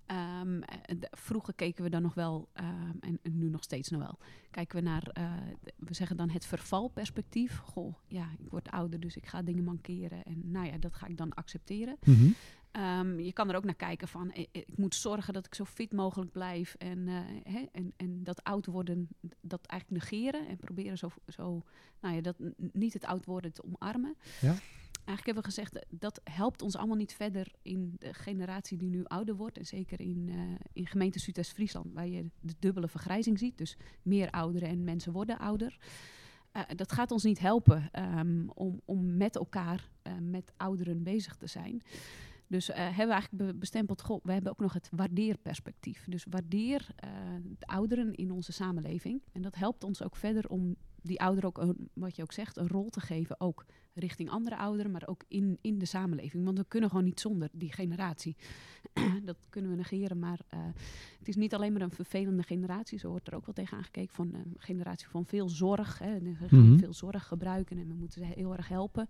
[0.05, 3.89] Ehm, eh, de- vroeger keken we dan nog wel, ehm, en, en nu nog steeds
[3.89, 4.17] nog wel,
[4.51, 5.31] kijken we naar, eh,
[5.77, 7.57] we zeggen dan het vervalperspectief.
[7.57, 10.23] Goh, ja, ik word ouder, dus ik ga dingen mankeren.
[10.23, 11.97] En nou ja, dat ga ik dan accepteren.
[12.03, 12.27] Mhm.
[12.71, 15.63] Ehm, je kan er ook naar kijken van, eh, ik moet zorgen dat ik zo
[15.65, 16.75] fit mogelijk blijf.
[16.77, 17.07] En,
[17.43, 19.07] hè, en, en dat oud worden,
[19.41, 20.47] dat eigenlijk negeren.
[20.47, 21.63] En proberen zo, zo
[22.01, 24.15] nou ja, dat, niet het oud worden te omarmen.
[24.41, 24.55] Ja.
[25.05, 28.89] Eigenlijk hebben we gezegd, eh, dat helpt ons allemaal niet verder in de generatie die
[28.89, 29.57] nu ouder wordt.
[29.57, 30.39] En zeker in, eh,
[30.73, 33.57] in gemeente Zuidwest-Friesland, waar je de dubbele vergrijzing ziet.
[33.57, 35.77] Dus meer ouderen en mensen worden ouder.
[36.51, 39.91] Eh, dat gaat ons niet helpen ehm, om, om met elkaar,
[40.21, 41.81] met ouderen bezig te zijn.
[42.47, 46.05] Dus hebben we eigenlijk be- bestempeld, we hebben ook nog het waardeerperspectief.
[46.07, 46.87] Dus waardeer
[47.57, 49.21] de ouderen in onze samenleving.
[49.31, 52.57] En dat helpt ons ook verder om die ouderen ook, een, wat je ook zegt,
[52.57, 53.39] een rol te geven.
[53.39, 56.45] Ook richting andere ouderen, maar ook in, in de samenleving.
[56.45, 58.35] Want we kunnen gewoon niet zonder die generatie.
[59.25, 60.59] dat kunnen we negeren, maar eh,
[61.19, 62.99] het is niet alleen maar een vervelende generatie.
[62.99, 65.99] Zo wordt er ook wel tegen aangekeken van een generatie van veel zorg.
[65.99, 66.19] Hè.
[66.19, 66.77] Mhm.
[66.77, 69.07] veel zorg gebruiken en we moeten ze heel erg helpen.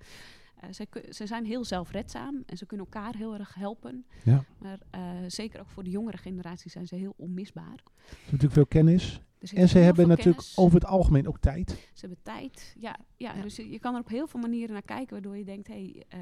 [0.64, 4.05] Eh, ze, ku- ze zijn heel zelfredzaam en ze kunnen elkaar heel erg helpen.
[4.24, 4.43] Ja.
[4.59, 7.78] Maar eh, zeker ook voor de jongere generatie zijn ze heel onmisbaar.
[7.84, 9.22] Ze hebben natuurlijk veel kennis.
[9.53, 10.57] En ze hebben natuurlijk kennis.
[10.57, 11.70] over het algemeen ook tijd.
[11.93, 12.76] Ze hebben tijd.
[12.80, 13.41] Ja, ja, Ja.
[13.41, 15.74] dus je je kan er op heel veel manieren naar kijken, waardoor je denkt, hé,
[15.74, 16.20] hey, eh,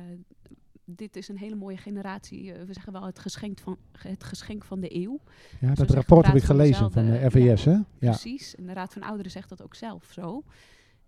[0.85, 2.53] dit is een hele mooie generatie.
[2.53, 5.19] We zeggen wel het geschenk van, het geschenk van de eeuw.
[5.59, 7.65] Ja, dat rapport heb ik van gelezen van de RVS.
[7.65, 7.71] Hè?
[7.71, 7.83] Ja.
[7.99, 8.55] Precies.
[8.55, 10.43] En de Raad van Ouderen zegt dat ook zelf zo.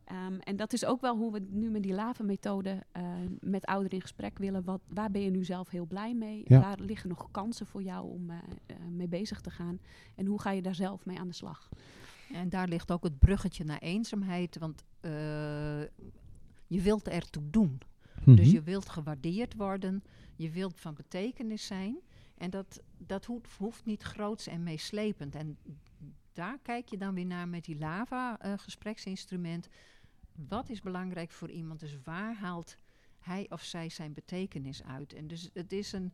[0.06, 3.04] Ehm, en dat is ook wel hoe we nu met die LAVA-methode eh,
[3.40, 4.64] met ouderen in gesprek willen.
[4.64, 6.42] Wat, waar ben je nu zelf heel blij mee?
[6.46, 6.60] Ja.
[6.60, 9.80] Waar liggen nog kansen voor jou om eh, eh, mee bezig te gaan?
[10.16, 11.70] En hoe ga je daar zelf mee aan de slag?
[12.34, 15.82] En daar ligt ook het bruggetje naar eenzaamheid, want eh,
[16.68, 17.82] je wilt ertoe doen.
[18.26, 18.36] Mhm.
[18.36, 20.04] Dus je wilt gewaardeerd worden,
[20.36, 22.00] je wilt van betekenis zijn.
[22.38, 25.36] En dat, dat hoeft, hoeft niet groots en meeslepend.
[25.36, 25.58] En
[26.34, 29.70] daar kijk je dan weer naar met die lava-gespreksinstrument.
[30.48, 31.80] Wat is belangrijk voor iemand?
[31.80, 32.78] Dus waar haalt
[33.20, 35.14] hij of zij zijn betekenis uit?
[35.14, 36.14] En dus het is een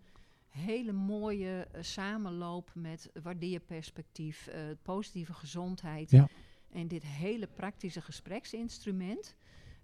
[0.50, 6.12] hele mooie eh, samenloop met waardeerperspectief, eh, positieve gezondheid.
[6.12, 6.28] Ja.
[6.70, 9.36] En dit hele praktische gespreksinstrument.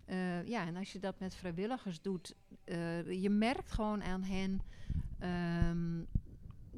[0.06, 2.36] Eh, ja, en als je dat met vrijwilligers doet,
[3.10, 4.62] je merkt gewoon aan hen
[5.20, 5.75] ehm,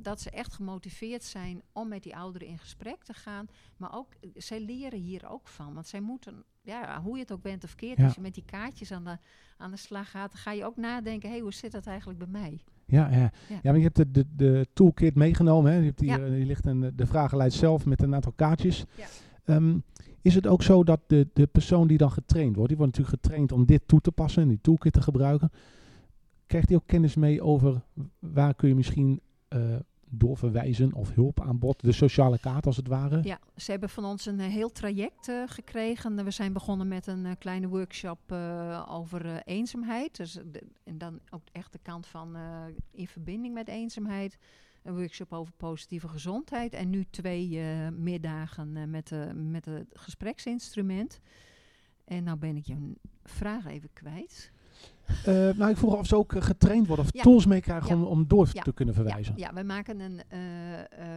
[0.07, 3.47] dat ze echt gemotiveerd zijn om met die ouderen in gesprek te gaan.
[3.77, 5.73] Maar ook, eh, zij leren hier ook van.
[5.73, 8.03] Want zij moeten, ja, hoe je het ook bent of keert, Ja.
[8.03, 9.17] als je met die kaartjes aan de,
[9.57, 12.19] aan de slag gaat, dan ga je ook nadenken, hé, hey, hoe zit dat eigenlijk
[12.19, 12.59] bij mij?
[12.85, 13.17] Ja, ja.
[13.17, 13.31] Ja.
[13.49, 15.71] ja, maar je hebt de, de, de toolkit meegenomen.
[15.71, 15.77] Hè?
[15.77, 16.25] Je hebt hier, Ja.
[16.25, 18.85] eh, hier ligt een, de vragenlijst zelf met een aantal kaartjes.
[18.97, 19.05] Ja.
[19.45, 19.77] Ehm,
[20.21, 23.23] is het ook zo dat de, de persoon die dan getraind wordt, die wordt natuurlijk
[23.23, 25.51] getraind om dit toe te passen en die toolkit te gebruiken,
[26.45, 27.81] krijgt hij ook kennis mee over
[28.19, 29.21] waar kun je misschien
[29.55, 29.75] uh,
[30.09, 33.23] doorverwijzen of hulp aanbod, de sociale kaart als het ware?
[33.23, 36.23] Ja, ze hebben van ons een heel traject uh, gekregen.
[36.23, 38.31] We zijn begonnen met een uh, kleine workshop
[38.87, 40.17] over eenzaamheid.
[40.17, 40.39] Dus
[40.83, 42.37] en dan ook echt de kant van
[42.91, 44.37] in verbinding met eenzaamheid
[44.83, 46.73] een workshop over positieve gezondheid.
[46.73, 51.19] En nu twee middagen met, met het gespreksinstrument.
[52.05, 52.93] En nou ben ik je
[53.23, 54.51] vraag even kwijt.
[55.25, 57.21] Nou, ik vroeg of ze ook getraind worden of ja.
[57.21, 57.95] tools meekrijgen ja.
[57.95, 58.61] om, om door ja.
[58.61, 59.33] te kunnen verwijzen.
[59.37, 60.21] Ja, we maken een.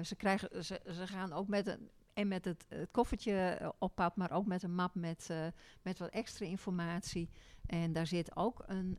[0.05, 1.89] ze, krijgen, ze, ze gaan ook met een.
[2.15, 5.31] En met het, het koffertje op pad, maar ook met een map met,
[5.83, 7.29] met wat extra informatie.
[7.67, 8.99] En daar zit ook een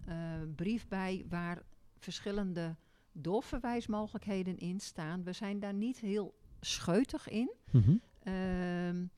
[0.56, 1.62] brief bij waar
[1.98, 2.76] verschillende
[3.12, 5.24] doorverwijsmogelijkheden in staan.
[5.24, 7.52] We zijn daar niet heel scheutig in.
[7.72, 8.02] Mm -hmm.
[8.34, 9.10] um,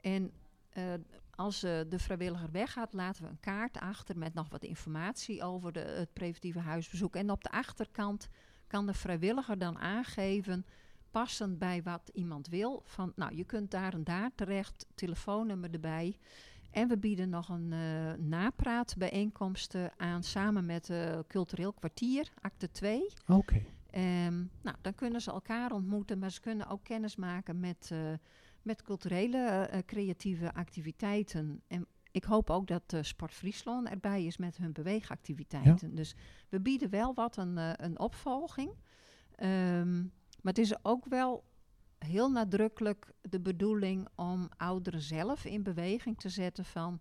[0.00, 0.30] en
[0.78, 0.84] uh,
[1.38, 5.72] als uh, de vrijwilliger weggaat, laten we een kaart achter met nog wat informatie over
[5.72, 7.16] de, het preventieve huisbezoek.
[7.16, 8.28] En op de achterkant
[8.66, 10.66] kan de vrijwilliger dan aangeven,
[11.10, 16.18] passend bij wat iemand wil, van nou je kunt daar en daar terecht, telefoonnummer erbij.
[16.70, 23.02] En we bieden nog een uh, napraatbijeenkomst aan samen met uh, Cultureel Kwartier, acte 2.
[23.26, 23.32] Oké.
[23.32, 24.26] Okay.
[24.26, 27.98] Um, nou, dan kunnen ze elkaar ontmoeten, maar ze kunnen ook kennis maken met, uh,
[28.68, 31.62] met culturele creatieve activiteiten.
[31.66, 35.88] En ik hoop ook dat Sport Friesland erbij is met hun beweegactiviteiten.
[35.88, 35.96] Ja.
[35.96, 36.14] Dus
[36.48, 38.70] we bieden wel wat een, een opvolging.
[39.42, 41.44] Um, maar het is ook wel
[41.98, 47.00] heel nadrukkelijk de bedoeling om ouderen zelf in beweging te zetten van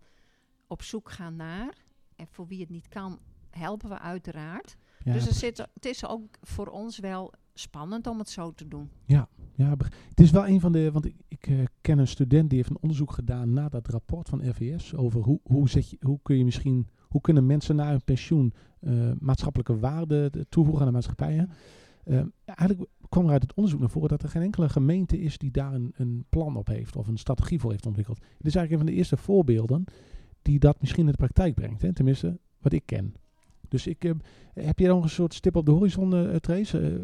[0.68, 1.86] op zoek gaan naar.
[2.16, 4.76] En voor wie het niet kan, helpen we uiteraard.
[5.04, 8.68] Ja, dus er zit, het is ook voor ons wel spannend om het zo te
[8.68, 8.92] doen.
[9.06, 9.76] Ja, ja
[10.10, 10.92] het is wel een van de.
[10.92, 14.30] Want ik, ik uh, ken een student die heeft een onderzoek gedaan na dat rapport
[14.30, 16.88] van RVS over hoe, hoe, zet je, hoe kun je misschien.
[17.08, 21.50] Hoe kunnen mensen na hun pensioen uh, maatschappelijke waarde toevoegen aan de maatschappijen?
[22.06, 25.38] Uh, eigenlijk kwam er uit het onderzoek naar voren dat er geen enkele gemeente is
[25.38, 28.18] die daar een, een plan op heeft of een strategie voor heeft ontwikkeld.
[28.18, 29.84] Dit is eigenlijk een van de eerste voorbeelden
[30.42, 31.82] die dat misschien in de praktijk brengt.
[31.82, 31.94] Hè?
[31.94, 33.14] Tenminste, wat ik ken.
[33.68, 34.14] Dus ik,
[34.54, 37.00] heb je nog een soort stip op de horizon, Trace?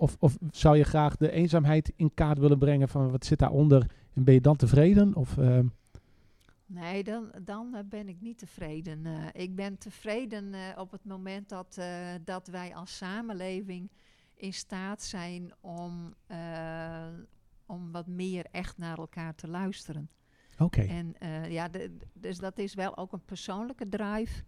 [0.00, 3.38] Uh, of, of zou je graag de eenzaamheid in kaart willen brengen van wat zit
[3.38, 5.14] daaronder en ben je dan tevreden?
[5.14, 5.36] Of,
[6.66, 9.06] Nee, dan, dan ben ik niet tevreden.
[9.32, 11.80] ik ben tevreden op het moment dat,
[12.24, 13.90] dat wij als samenleving
[14.40, 17.06] in staat zijn om, uh,
[17.66, 20.10] om wat meer echt naar elkaar te luisteren.
[20.58, 20.62] Oké.
[20.62, 20.86] Okay.
[20.86, 24.42] En uh, ja, de, dus dat is wel ook een persoonlijke drive.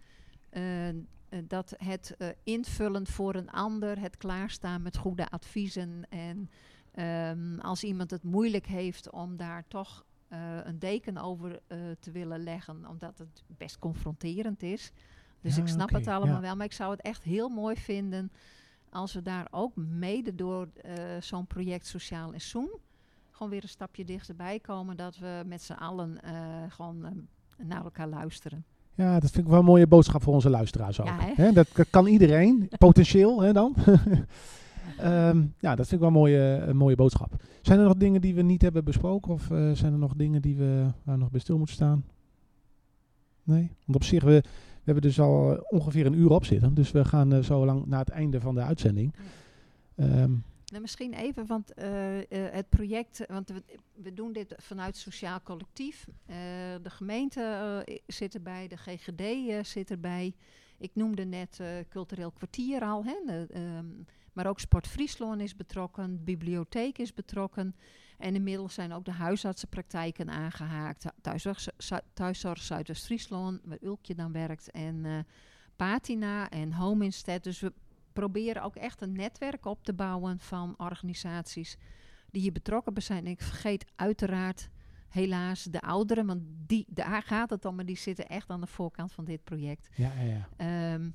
[1.32, 6.06] Uh, dat het invullen voor een ander, het klaarstaan met goede adviezen.
[6.08, 6.50] En
[7.30, 10.04] um, als iemand het moeilijk heeft om daar toch
[10.64, 11.60] een deken over
[11.98, 14.92] te willen leggen, omdat het best confronterend is.
[15.40, 16.40] Dus ja, ik snap okay, het allemaal ja.
[16.40, 18.32] wel, maar ik zou het echt heel mooi vinden
[18.90, 22.80] als we daar ook mede door uh, zo'n project Sociaal en Zoen
[23.42, 27.84] gewoon weer een stapje dichterbij komen, dat we met z'n allen uh, gewoon uh, naar
[27.84, 28.64] elkaar luisteren.
[28.94, 31.06] Ja, dat vind ik wel een mooie boodschap voor onze luisteraars ook.
[31.06, 31.52] Ja, hè?
[31.52, 33.74] Dat kan iedereen, potentieel hè, dan.
[35.02, 37.42] um, ja, dat vind ik wel een mooie, een mooie boodschap.
[37.62, 40.56] Zijn er nog dingen die we niet hebben besproken of zijn er nog dingen die
[40.56, 42.04] we waar nog bij stil moeten staan?
[43.42, 43.70] Nee?
[43.84, 44.42] Want op zich, we,
[44.82, 46.74] we hebben dus al eh, ongeveer een uur op zitten.
[46.74, 49.14] Dus we gaan uh, zo lang naar het einde van de uitzending.
[49.96, 53.52] Um, nou, misschien even, want uh, uh, het project, want
[53.94, 56.06] we, doen dit vanuit Sociaal Collectief.
[56.08, 56.36] Uh,
[56.82, 60.34] de gemeente zit erbij, de GGD zit erbij.
[60.78, 63.46] Ik noemde net Cultureel Kwartier al, hè,
[63.76, 67.76] um, maar ook Sport Friesland is betrokken, bibliotheek is betrokken.
[68.18, 71.04] En inmiddels zijn ook de huisartsenpraktijken aangehaakt.
[71.20, 71.66] Thuiszorg,
[72.12, 74.70] thuiszorg Zuidoost-Friesland, waar Ulkje dan werkt.
[74.70, 75.26] En
[75.76, 77.44] Patina en Home Instead.
[77.44, 77.72] Dus we
[78.12, 81.76] proberen ook echt een netwerk op te bouwen van organisaties
[82.30, 83.24] die hier betrokken zijn.
[83.24, 84.68] En ik vergeet uiteraard
[85.08, 88.66] helaas de ouderen, want die, daar gaat het om, maar die zitten echt aan de
[88.66, 89.88] voorkant van dit project.
[89.94, 90.94] Ja, ja, ja.
[90.94, 91.14] Um,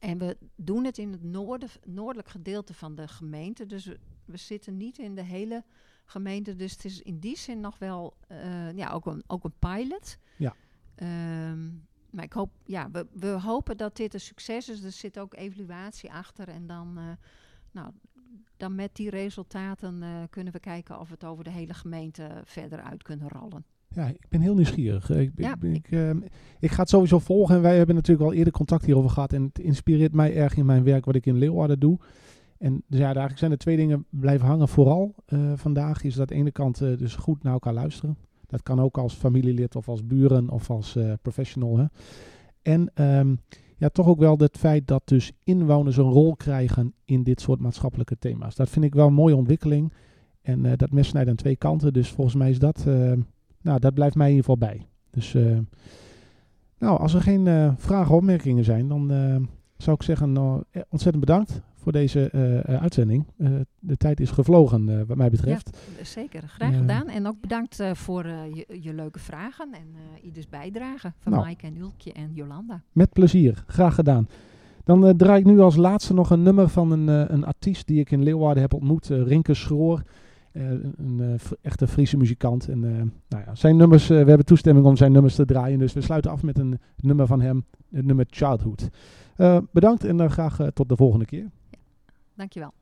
[0.00, 3.66] en we doen het in het noorden, noordelijk gedeelte van de gemeente.
[3.66, 5.64] Dus we, we zitten niet in de hele
[6.04, 6.56] gemeente.
[6.56, 10.18] Dus het is in die zin nog wel uh, ja, ook, een, ook een pilot.
[10.36, 10.54] Ja.
[11.50, 14.84] Um, maar ik hoop, ja, we, we hopen dat dit een succes is.
[14.84, 16.48] Er zit ook evaluatie achter.
[16.48, 17.04] En dan, uh,
[17.72, 17.90] nou,
[18.56, 22.28] dan met die resultaten uh, kunnen we kijken of we het over de hele gemeente
[22.44, 23.64] verder uit kunnen rollen.
[23.88, 25.10] Ja, ik ben heel nieuwsgierig.
[25.10, 26.10] Ik, ja, ik, ik, uh,
[26.60, 27.56] ik, ga het sowieso volgen.
[27.56, 29.32] En wij hebben natuurlijk al eerder contact hierover gehad.
[29.32, 31.98] En het inspireert mij erg in mijn werk wat ik in Leeuwarden doe.
[32.58, 34.68] En dus ja, eigenlijk zijn er twee dingen blijven hangen.
[34.68, 35.14] Vooral
[35.54, 38.16] vandaag is dat aan de ene kant dus goed naar elkaar luisteren.
[38.48, 41.78] Dat kan ook als familielid of als buren of als uh, professional.
[41.78, 41.84] Hè.
[42.62, 43.40] En um,
[43.76, 47.60] ja, toch ook wel het feit dat dus inwoners een rol krijgen in dit soort
[47.60, 48.54] maatschappelijke thema's.
[48.54, 49.92] Dat vind ik wel een mooie ontwikkeling.
[50.42, 51.92] En uh, dat mes snijdt aan twee kanten.
[51.92, 53.12] Dus volgens mij is dat, uh,
[53.62, 54.86] nou, dat blijft mij in ieder geval bij.
[55.10, 55.36] Dus,
[56.78, 59.08] nou, als er geen vragen of opmerkingen zijn, dan
[59.76, 63.24] zou ik zeggen, nou, ontzettend bedankt voor deze uh, uitzending.
[63.38, 65.78] Uh, de tijd is gevlogen, wat mij betreft.
[65.98, 66.42] Ja, zeker.
[66.46, 67.08] Graag gedaan.
[67.08, 69.86] En ook bedankt voor je, je, leuke vragen en
[70.22, 72.82] ieders bijdrage van nou, Mike en Ulkje en Jolanda.
[72.92, 73.64] Met plezier.
[73.66, 74.28] Graag gedaan.
[74.84, 78.10] Dan draai ik nu als laatste nog een nummer van een, een artiest die ik
[78.10, 80.02] in Leeuwarden heb ontmoet, Rinke Schroor.
[80.52, 82.68] een, een echte Friese muzikant.
[82.68, 82.80] En
[83.28, 85.78] nou ja, zijn nummers, we hebben toestemming om zijn nummers te draaien.
[85.78, 88.88] Dus we sluiten af met een nummer van hem, het nummer Childhood.
[89.72, 91.50] bedankt en dan graag tot de volgende keer.
[92.38, 92.72] Dankjewel.